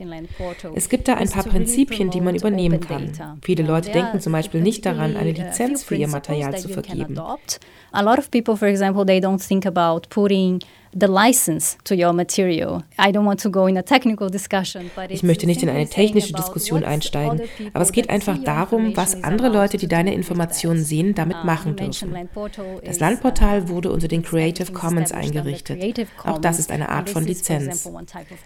Es 0.75 0.89
gibt 0.89 1.07
da 1.07 1.15
ein 1.15 1.29
paar 1.29 1.43
Prinzipien, 1.43 2.09
die 2.09 2.21
man 2.21 2.35
übernehmen 2.35 2.79
kann. 2.79 3.11
Viele 3.41 3.63
Leute 3.63 3.91
denken 3.91 4.19
zum 4.19 4.33
Beispiel 4.33 4.61
nicht 4.61 4.85
daran, 4.85 5.15
eine 5.15 5.31
Lizenz 5.31 5.83
für 5.83 5.95
ihr 5.95 6.07
Material 6.07 6.57
zu 6.57 6.69
vergeben. 6.69 7.17
A 7.91 8.01
lot 8.01 8.19
of 8.19 8.29
people, 8.31 8.57
for 8.57 8.67
example, 8.67 9.05
they 9.05 9.19
don't 9.19 9.45
think 9.45 9.65
about 9.65 10.09
putting 10.09 10.59
Ich 15.09 15.23
möchte 15.23 15.45
nicht 15.45 15.63
in 15.63 15.69
eine 15.69 15.87
technische 15.87 16.33
Diskussion 16.33 16.83
einsteigen, 16.83 17.41
aber 17.73 17.83
es 17.83 17.91
geht 17.91 18.09
einfach 18.09 18.37
darum, 18.43 18.95
was 18.95 19.23
andere 19.23 19.49
Leute, 19.49 19.77
die 19.77 19.87
deine 19.87 20.13
Informationen 20.13 20.83
sehen, 20.83 21.15
damit 21.15 21.43
machen 21.43 21.75
dürfen. 21.75 22.15
Das 22.85 22.99
Landportal 22.99 23.69
wurde 23.69 23.91
unter 23.91 24.07
den 24.07 24.23
Creative 24.23 24.71
Commons 24.71 25.11
eingerichtet. 25.11 26.07
Auch 26.23 26.37
das 26.37 26.59
ist 26.59 26.71
eine 26.71 26.89
Art 26.89 27.09
von 27.09 27.25
Lizenz. 27.25 27.89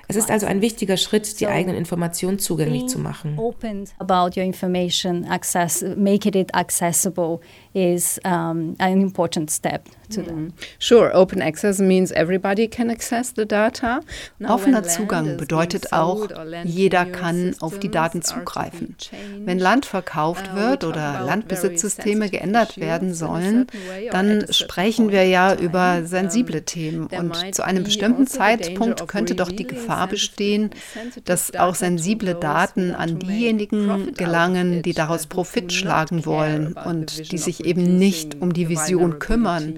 Es 0.07 0.15
ist 0.15 0.31
also 0.31 0.45
ein 0.45 0.61
wichtiger 0.61 0.97
Schritt, 0.97 1.39
die 1.39 1.47
eigenen 1.47 1.77
Informationen 1.77 2.39
zugänglich 2.39 2.87
zu 2.87 2.99
machen. 2.99 3.37
Is 7.73 8.19
um, 8.25 8.75
an 8.79 9.01
important 9.01 9.49
step 9.49 9.87
to 10.11 10.21
them. 10.21 10.47
Mm-hmm. 10.47 10.63
Sure, 10.79 11.11
open 11.13 11.41
access 11.41 11.79
means 11.79 12.11
everybody 12.11 12.67
can 12.67 12.89
access 12.89 13.31
the 13.33 13.45
data. 13.45 14.01
Offener 14.43 14.83
Zugang 14.83 15.37
bedeutet 15.37 15.93
auch, 15.93 16.27
jeder 16.65 17.05
kann 17.05 17.55
auf 17.59 17.79
die 17.79 17.89
Daten 17.89 18.21
zugreifen. 18.21 18.95
Wenn 19.39 19.59
Land 19.59 19.85
verkauft 19.85 20.51
uh, 20.53 20.57
wird 20.57 20.83
oder 20.83 21.21
Landbesitzsysteme 21.25 22.29
geändert 22.29 22.77
werden 22.77 23.13
sollen, 23.13 23.67
dann 24.11 24.45
sprechen 24.49 25.11
wir 25.11 25.25
ja 25.25 25.55
über 25.55 26.03
sensible 26.03 26.63
Themen. 26.63 27.07
Und 27.07 27.55
zu 27.55 27.63
einem 27.63 27.83
bestimmten 27.83 28.27
Zeitpunkt 28.27 29.07
könnte 29.07 29.35
doch 29.35 29.51
die 29.51 29.67
Gefahr 29.67 30.07
bestehen, 30.07 30.71
dass 31.25 31.55
auch 31.55 31.75
sensible 31.75 32.35
Daten 32.35 32.93
an 32.93 33.19
diejenigen 33.19 34.13
gelangen, 34.13 34.81
die 34.81 34.93
daraus 34.93 35.27
Profit 35.27 35.71
schlagen 35.71 36.25
wollen 36.25 36.73
und 36.73 37.31
die 37.31 37.37
sich 37.37 37.60
eben 37.65 37.97
nicht 37.97 38.41
um 38.41 38.53
die 38.53 38.69
Vision 38.69 39.19
kümmern, 39.19 39.75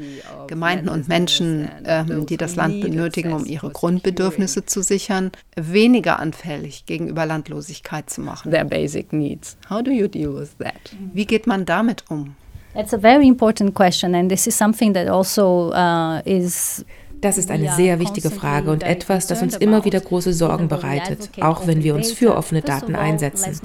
Gemeinden 0.48 0.90
und 0.90 1.08
Menschen, 1.08 1.70
äh, 1.84 2.04
die 2.30 2.38
das 2.38 2.56
Land 2.56 2.82
benötigen, 2.82 3.34
um 3.34 3.46
ihre 3.46 3.70
Grundbedürfnisse 3.70 4.66
zu 4.66 4.82
sichern, 4.82 5.32
weniger 5.56 6.20
anfällig 6.20 6.86
gegenüber 6.86 7.26
Landlosigkeit 7.26 8.10
zu 8.10 8.22
machen. 8.22 8.52
Their 8.52 8.66
basic 8.66 9.14
needs. 9.14 9.58
How 9.70 9.82
do 9.84 9.92
you 9.92 10.08
deal 10.08 10.36
with 10.36 10.58
that? 10.60 10.96
Wie 11.14 11.26
geht 11.26 11.48
man 11.48 11.66
damit 11.66 12.04
um? 12.10 12.36
That's 12.74 12.94
a 12.94 12.98
very 12.98 13.28
important 13.28 13.76
question 13.76 14.16
and 14.16 14.30
this 14.30 14.48
is 14.48 14.58
something 14.58 14.94
that 14.96 15.08
also 15.08 15.72
uh, 15.74 16.22
is 16.26 16.84
das 17.24 17.38
ist 17.38 17.52
eine 17.52 17.74
sehr 17.74 18.00
wichtige 18.00 18.30
Frage 18.30 18.70
und 18.70 18.84
etwas, 18.84 19.28
das 19.28 19.42
uns 19.42 19.56
immer 19.56 19.86
wieder 19.86 20.02
große 20.02 20.34
Sorgen 20.34 20.68
bereitet, 20.68 21.30
auch 21.40 21.68
wenn 21.68 21.82
wir 21.82 21.96
uns 21.96 22.12
für 22.12 22.36
offene 22.36 22.62
Daten 22.62 22.96
einsetzen. 22.96 23.62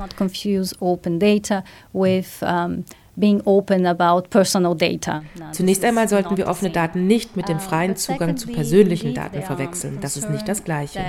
Zunächst 5.53 5.85
einmal 5.85 6.09
sollten 6.09 6.37
wir 6.37 6.47
offene 6.47 6.71
Daten 6.71 7.07
nicht 7.07 7.37
mit 7.37 7.49
dem 7.49 7.61
freien 7.61 7.97
Zugang 7.97 8.37
zu 8.37 8.49
persönlichen 8.49 9.15
Daten 9.15 9.43
verwechseln. 9.43 9.99
Das 10.01 10.17
ist 10.17 10.31
nicht 10.31 10.49
das 10.49 10.65
Gleiche. 10.65 11.01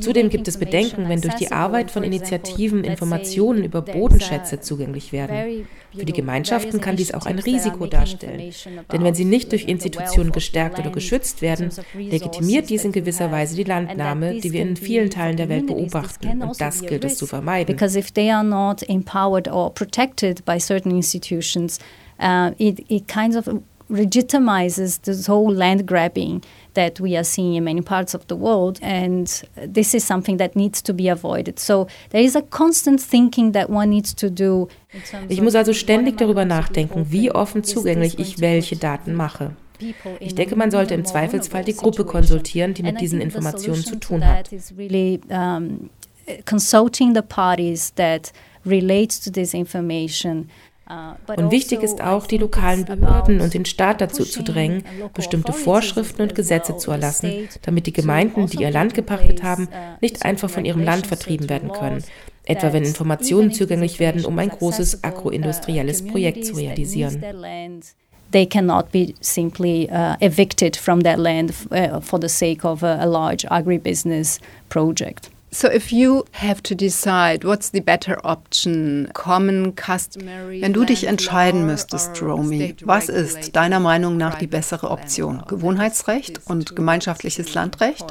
Zudem 0.00 0.30
gibt 0.30 0.48
es 0.48 0.56
Bedenken, 0.56 1.08
wenn 1.08 1.20
durch 1.20 1.34
die 1.34 1.52
Arbeit 1.52 1.90
von 1.90 2.02
Initiativen 2.02 2.84
Informationen 2.84 3.64
über 3.64 3.82
Bodenschätze 3.82 4.60
zugänglich 4.60 5.12
werden. 5.12 5.66
Für 5.96 6.04
die 6.04 6.12
Gemeinschaften 6.12 6.80
kann 6.80 6.96
dies 6.96 7.12
auch 7.12 7.26
ein 7.26 7.38
Risiko 7.38 7.86
darstellen. 7.86 8.52
Denn 8.90 9.04
wenn 9.04 9.14
sie 9.14 9.24
nicht 9.24 9.52
durch 9.52 9.64
Institutionen 9.68 10.32
gestärkt 10.32 10.78
oder 10.78 10.90
geschützt 10.90 11.42
werden, 11.42 11.70
legitimiert 11.94 12.70
dies 12.70 12.84
in 12.84 12.92
gewisser 12.92 13.30
Weise 13.30 13.56
die 13.56 13.64
Landnahme, 13.64 14.40
die 14.40 14.52
wir 14.52 14.62
in 14.62 14.76
vielen 14.76 15.10
Teilen 15.10 15.36
der 15.36 15.48
Welt 15.48 15.66
beobachten. 15.66 16.42
Und 16.42 16.60
das 16.60 16.80
gilt 16.80 17.04
es 17.04 17.16
zu 17.16 17.26
vermeiden. 17.26 17.66
Because 17.66 17.98
if 17.98 18.10
they 18.12 18.30
are 18.30 18.44
not 18.44 18.82
empowered 18.88 19.48
or 19.48 19.72
protected 19.74 20.44
by 20.44 20.58
certain 20.58 20.92
institutions, 20.92 21.78
uh, 22.18 22.50
it, 22.58 22.84
it 22.90 23.08
kind 23.08 23.36
of 23.36 23.48
legitimizes 23.88 25.00
this 25.02 25.28
whole 25.28 25.52
land 25.52 25.86
grabbing 25.86 26.40
that 26.74 27.00
we 27.00 27.16
are 27.16 27.24
seeing 27.24 27.54
in 27.54 27.64
many 27.64 27.82
parts 27.82 28.14
of 28.14 28.26
the 28.28 28.36
world. 28.36 28.78
And 28.82 29.28
this 29.56 29.94
is 29.94 30.06
something 30.06 30.38
that 30.38 30.56
needs 30.56 30.82
to 30.82 30.92
be 30.92 31.08
avoided. 31.08 31.58
So 31.58 31.86
there 32.10 32.22
is 32.22 32.36
a 32.36 32.42
constant 32.42 33.00
thinking 33.00 33.52
that 33.52 33.68
one 33.70 33.90
needs 33.90 34.14
to 34.16 34.30
do. 34.30 34.68
Ich 35.28 35.40
muss 35.40 35.54
also 35.54 35.72
ständig 35.72 36.18
darüber 36.18 36.44
nachdenken, 36.44 37.06
wie 37.10 37.30
offen 37.30 37.64
zugänglich 37.64 38.18
ich 38.18 38.40
welche 38.40 38.76
Daten 38.76 39.14
mache. 39.14 39.56
Ich 40.20 40.34
denke, 40.34 40.54
man 40.54 40.70
sollte 40.70 40.94
im 40.94 41.04
Zweifelsfall 41.04 41.64
die 41.64 41.74
Gruppe 41.74 42.04
konsultieren, 42.04 42.74
die 42.74 42.82
mit 42.82 43.00
diesen 43.00 43.20
Informationen 43.20 43.82
zu 43.82 43.96
tun 43.96 44.24
hat. 44.24 44.48
Consulting 46.44 47.14
the 47.16 47.22
parties 47.22 47.92
that 47.94 48.32
relate 48.64 49.20
to 49.24 49.30
this 49.30 49.54
information 49.54 50.48
und 51.36 51.50
wichtig 51.50 51.82
ist 51.82 52.02
auch, 52.02 52.26
die 52.26 52.38
lokalen 52.38 52.84
Behörden 52.84 53.40
und 53.40 53.54
den 53.54 53.64
Staat 53.64 54.00
dazu 54.00 54.24
zu 54.24 54.42
drängen, 54.42 54.84
bestimmte 55.14 55.52
Vorschriften 55.52 56.22
und 56.22 56.34
Gesetze 56.34 56.76
zu 56.76 56.90
erlassen, 56.90 57.48
damit 57.62 57.86
die 57.86 57.92
Gemeinden, 57.92 58.46
die 58.46 58.62
ihr 58.62 58.70
Land 58.70 58.94
gepachtet 58.94 59.42
haben, 59.42 59.68
nicht 60.00 60.24
einfach 60.24 60.50
von 60.50 60.64
ihrem 60.64 60.82
Land 60.82 61.06
vertrieben 61.06 61.48
werden 61.48 61.72
können, 61.72 62.02
etwa 62.44 62.72
wenn 62.72 62.84
Informationen 62.84 63.52
zugänglich 63.52 64.00
werden, 64.00 64.24
um 64.24 64.38
ein 64.38 64.48
großes 64.48 65.04
agroindustrielles 65.04 66.06
Projekt 66.06 66.46
zu 66.46 66.54
realisieren. 66.54 67.22
They 68.32 68.46
cannot 68.46 68.90
be 68.92 69.14
simply 69.20 69.90
uh, 69.90 70.16
evicted 70.20 70.74
from 70.74 71.02
their 71.02 71.18
land 71.18 71.52
uh, 71.70 72.00
for 72.00 72.18
the 72.18 72.30
sake 72.30 72.64
of 72.64 72.82
a, 72.82 72.98
a 72.98 73.04
large 73.04 73.44
agribusiness 73.50 74.40
project. 74.70 75.30
So 75.54 75.68
if 75.68 75.92
you 75.92 76.24
have 76.32 76.62
to 76.62 76.74
decide 76.74 77.44
what's 77.44 77.68
the 77.68 77.82
better 77.82 78.18
option, 78.24 79.10
common 79.12 79.74
customary 79.76 80.62
Wenn 80.62 80.72
du 80.72 80.86
dich 80.86 81.04
entscheiden 81.06 81.66
müsstest, 81.66 82.22
Romy, 82.22 82.74
was 82.84 83.10
ist 83.10 83.54
deiner 83.54 83.78
Meinung 83.78 84.16
nach 84.16 84.38
die 84.38 84.46
bessere 84.46 84.90
Option? 84.90 85.44
Gewohnheitsrecht 85.46 86.40
und 86.46 86.74
gemeinschaftliches 86.74 87.52
Landrecht 87.52 88.06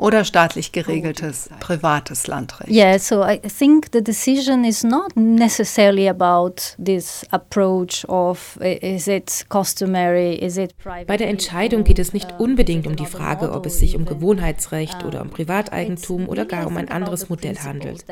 oder 0.00 0.24
staatlich 0.24 0.72
geregeltes 0.72 1.50
privates 1.60 2.26
Landrecht? 2.26 2.70
Yeah, 2.70 2.98
so 2.98 3.22
I 3.22 3.38
think 3.38 3.88
the 3.92 4.02
decision 4.02 4.64
is 4.64 4.82
not 4.82 5.14
necessarily 5.14 6.08
about 6.08 6.54
this 6.82 7.26
approach 7.30 8.04
of 8.08 8.58
is 8.60 9.06
it 9.06 9.44
customary, 9.50 10.34
is 10.34 10.56
it 10.56 10.76
private. 10.78 11.06
Bei 11.06 11.16
der 11.16 11.28
Entscheidung 11.28 11.84
geht 11.84 11.98
es 11.98 12.12
nicht 12.12 12.40
unbedingt 12.40 12.86
um 12.86 12.96
die 12.96 13.06
Frage, 13.06 13.52
ob 13.52 13.66
es 13.66 13.78
sich 13.78 13.94
um 13.94 14.06
Gewohnheitsrecht 14.06 15.04
oder 15.04 15.20
um 15.20 15.30
Privateigentum 15.30 16.28
oder 16.28 16.46
gar 16.46 16.66
um 16.66 16.76
ein 16.76 16.88
anderes 16.88 17.28
Modell 17.28 17.58
handelt. 17.58 18.04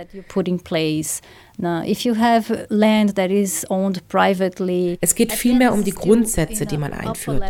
Es 5.01 5.15
geht 5.15 5.33
vielmehr 5.33 5.73
um 5.73 5.85
die 5.85 5.91
Grundsätze, 5.91 6.67
die 6.67 6.79
man 6.79 6.93
einführt. 6.93 7.43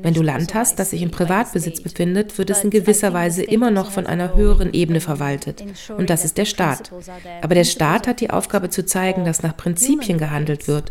Wenn 0.00 0.14
du 0.14 0.22
Land 0.22 0.54
hast, 0.54 0.78
das 0.78 0.90
sich 0.90 1.02
in 1.02 1.10
Privatbesitz 1.10 1.82
befindet, 1.82 2.38
wird 2.38 2.50
es 2.50 2.64
in 2.64 2.70
gewisser 2.70 3.12
Weise 3.12 3.42
immer 3.42 3.70
noch 3.80 3.90
von 3.90 4.06
einer 4.06 4.34
höheren 4.34 4.72
Ebene 4.72 5.00
verwaltet. 5.00 5.64
Und 5.96 6.10
das 6.10 6.24
ist 6.24 6.38
der 6.38 6.44
Staat. 6.44 6.92
Aber 7.42 7.54
der 7.54 7.64
Staat 7.64 8.06
hat 8.06 8.20
die 8.20 8.30
Aufgabe 8.30 8.70
zu 8.70 8.84
zeigen, 8.84 9.24
dass 9.24 9.42
nach 9.42 9.56
Prinzipien 9.56 10.18
gehandelt 10.18 10.68
wird. 10.68 10.90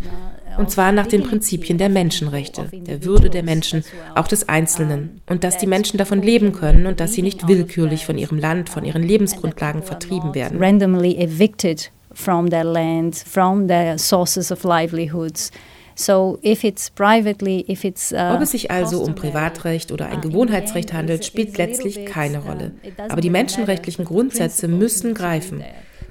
Und 0.57 0.71
zwar 0.71 0.91
nach 0.91 1.07
den 1.07 1.23
Prinzipien 1.23 1.77
der 1.77 1.89
Menschenrechte, 1.89 2.65
der 2.73 3.05
Würde 3.05 3.29
der 3.29 3.43
Menschen, 3.43 3.83
auch 4.15 4.27
des 4.27 4.49
Einzelnen. 4.49 5.21
Und 5.27 5.43
dass 5.43 5.57
die 5.57 5.67
Menschen 5.67 5.97
davon 5.97 6.21
leben 6.21 6.51
können 6.51 6.85
und 6.85 6.99
dass 6.99 7.13
sie 7.13 7.21
nicht 7.21 7.47
willkürlich 7.47 8.05
von 8.05 8.17
ihrem 8.17 8.39
Land, 8.39 8.69
von 8.69 8.83
ihren 8.83 9.03
Lebensgrundlagen 9.03 9.83
vertrieben 9.83 10.35
werden. 10.35 10.61
Randomly 10.61 11.17
evicted 11.17 11.91
from 12.13 12.49
their 12.49 12.65
land, 12.65 13.15
from 13.15 13.67
their 13.67 13.97
sources 13.97 14.51
of 14.51 14.63
livelihoods. 14.63 15.51
So 15.99 16.39
if 16.41 16.63
it's 16.63 16.89
privately, 16.89 17.65
if 17.67 17.83
it's, 17.83 18.13
uh, 18.13 18.33
Ob 18.33 18.41
es 18.41 18.51
sich 18.51 18.71
also 18.71 19.03
um 19.03 19.15
Privatrecht 19.15 19.91
oder 19.91 20.07
ein 20.07 20.21
Gewohnheitsrecht 20.21 20.93
handelt, 20.93 21.25
spielt 21.25 21.57
letztlich 21.57 22.05
keine 22.05 22.39
Rolle. 22.39 22.71
Aber 23.09 23.19
die 23.19 23.29
menschenrechtlichen 23.29 24.05
Grundsätze 24.05 24.69
müssen 24.69 25.13
greifen. 25.13 25.61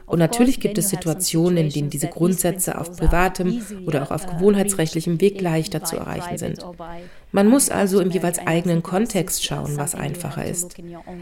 Und 0.05 0.19
natürlich 0.19 0.61
gibt 0.61 0.77
es 0.77 0.91
Situationen, 0.91 1.57
in 1.57 1.71
denen 1.71 1.91
diese 1.91 2.09
Grundsätze 2.09 2.79
auf 2.79 2.99
privatem 2.99 3.63
oder 3.87 4.03
auch 4.03 4.11
auf 4.11 4.27
gewohnheitsrechtlichem 4.27 5.23
Weg 5.23 5.41
leichter 5.41 5.83
zu 5.85 5.97
erreichen 5.97 6.37
sind. 6.37 6.59
Man 7.33 7.49
muss 7.49 7.71
also 7.71 8.01
im 8.01 8.11
jeweils 8.11 8.39
eigenen 8.39 8.83
Kontext 8.83 9.43
schauen, 9.43 9.79
was 9.79 9.95
einfacher 9.95 10.45
ist. 10.45 10.77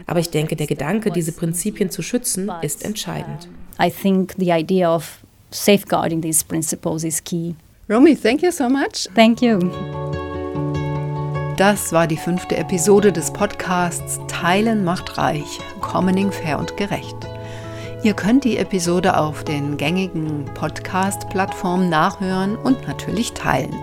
Aber 0.07 0.19
ich 0.19 0.29
denke, 0.29 0.57
der 0.57 0.67
Gedanke, 0.67 1.11
diese 1.11 1.31
Prinzipien 1.31 1.89
zu 1.89 2.01
schützen, 2.01 2.51
ist 2.61 2.83
entscheidend. 2.83 3.47
I 3.81 3.89
think 3.89 4.35
the 4.37 4.51
idea 4.51 4.93
of 4.93 5.19
safeguarding 5.51 6.21
these 6.21 6.43
principles 6.43 7.05
is 7.05 7.23
key. 7.23 7.53
Romy, 7.89 8.17
thank 8.17 8.43
you 8.43 8.51
so 8.51 8.67
much. 8.67 9.07
Thank 9.15 9.41
you. 9.41 9.59
Das 11.55 11.93
war 11.93 12.05
die 12.05 12.17
fünfte 12.17 12.57
Episode 12.57 13.13
des 13.13 13.31
Podcasts 13.31 14.19
Teilen 14.27 14.83
macht 14.83 15.17
reich, 15.17 15.61
Commoning 15.79 16.33
fair 16.33 16.59
und 16.59 16.75
gerecht. 16.75 17.15
Ihr 18.03 18.13
könnt 18.13 18.43
die 18.43 18.57
Episode 18.57 19.17
auf 19.17 19.45
den 19.45 19.77
gängigen 19.77 20.43
Podcast-Plattformen 20.53 21.89
nachhören 21.89 22.57
und 22.57 22.85
natürlich 22.89 23.31
teilen. 23.31 23.73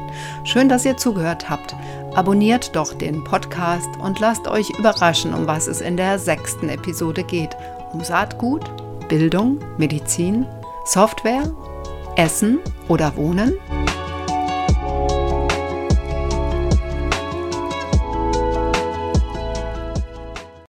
Schön, 0.44 0.68
dass 0.68 0.84
ihr 0.84 0.98
zugehört 0.98 1.48
habt. 1.48 1.74
Abonniert 2.14 2.76
doch 2.76 2.92
den 2.92 3.24
Podcast 3.24 3.88
und 4.02 4.20
lasst 4.20 4.46
euch 4.46 4.68
überraschen, 4.78 5.32
um 5.32 5.46
was 5.46 5.66
es 5.66 5.80
in 5.80 5.96
der 5.96 6.18
sechsten 6.18 6.68
Episode 6.68 7.24
geht. 7.24 7.56
Um 7.94 8.04
Saatgut, 8.04 8.70
Bildung, 9.08 9.60
Medizin, 9.78 10.44
Software, 10.84 11.50
Essen 12.16 12.60
oder 12.88 13.16
Wohnen? 13.16 13.54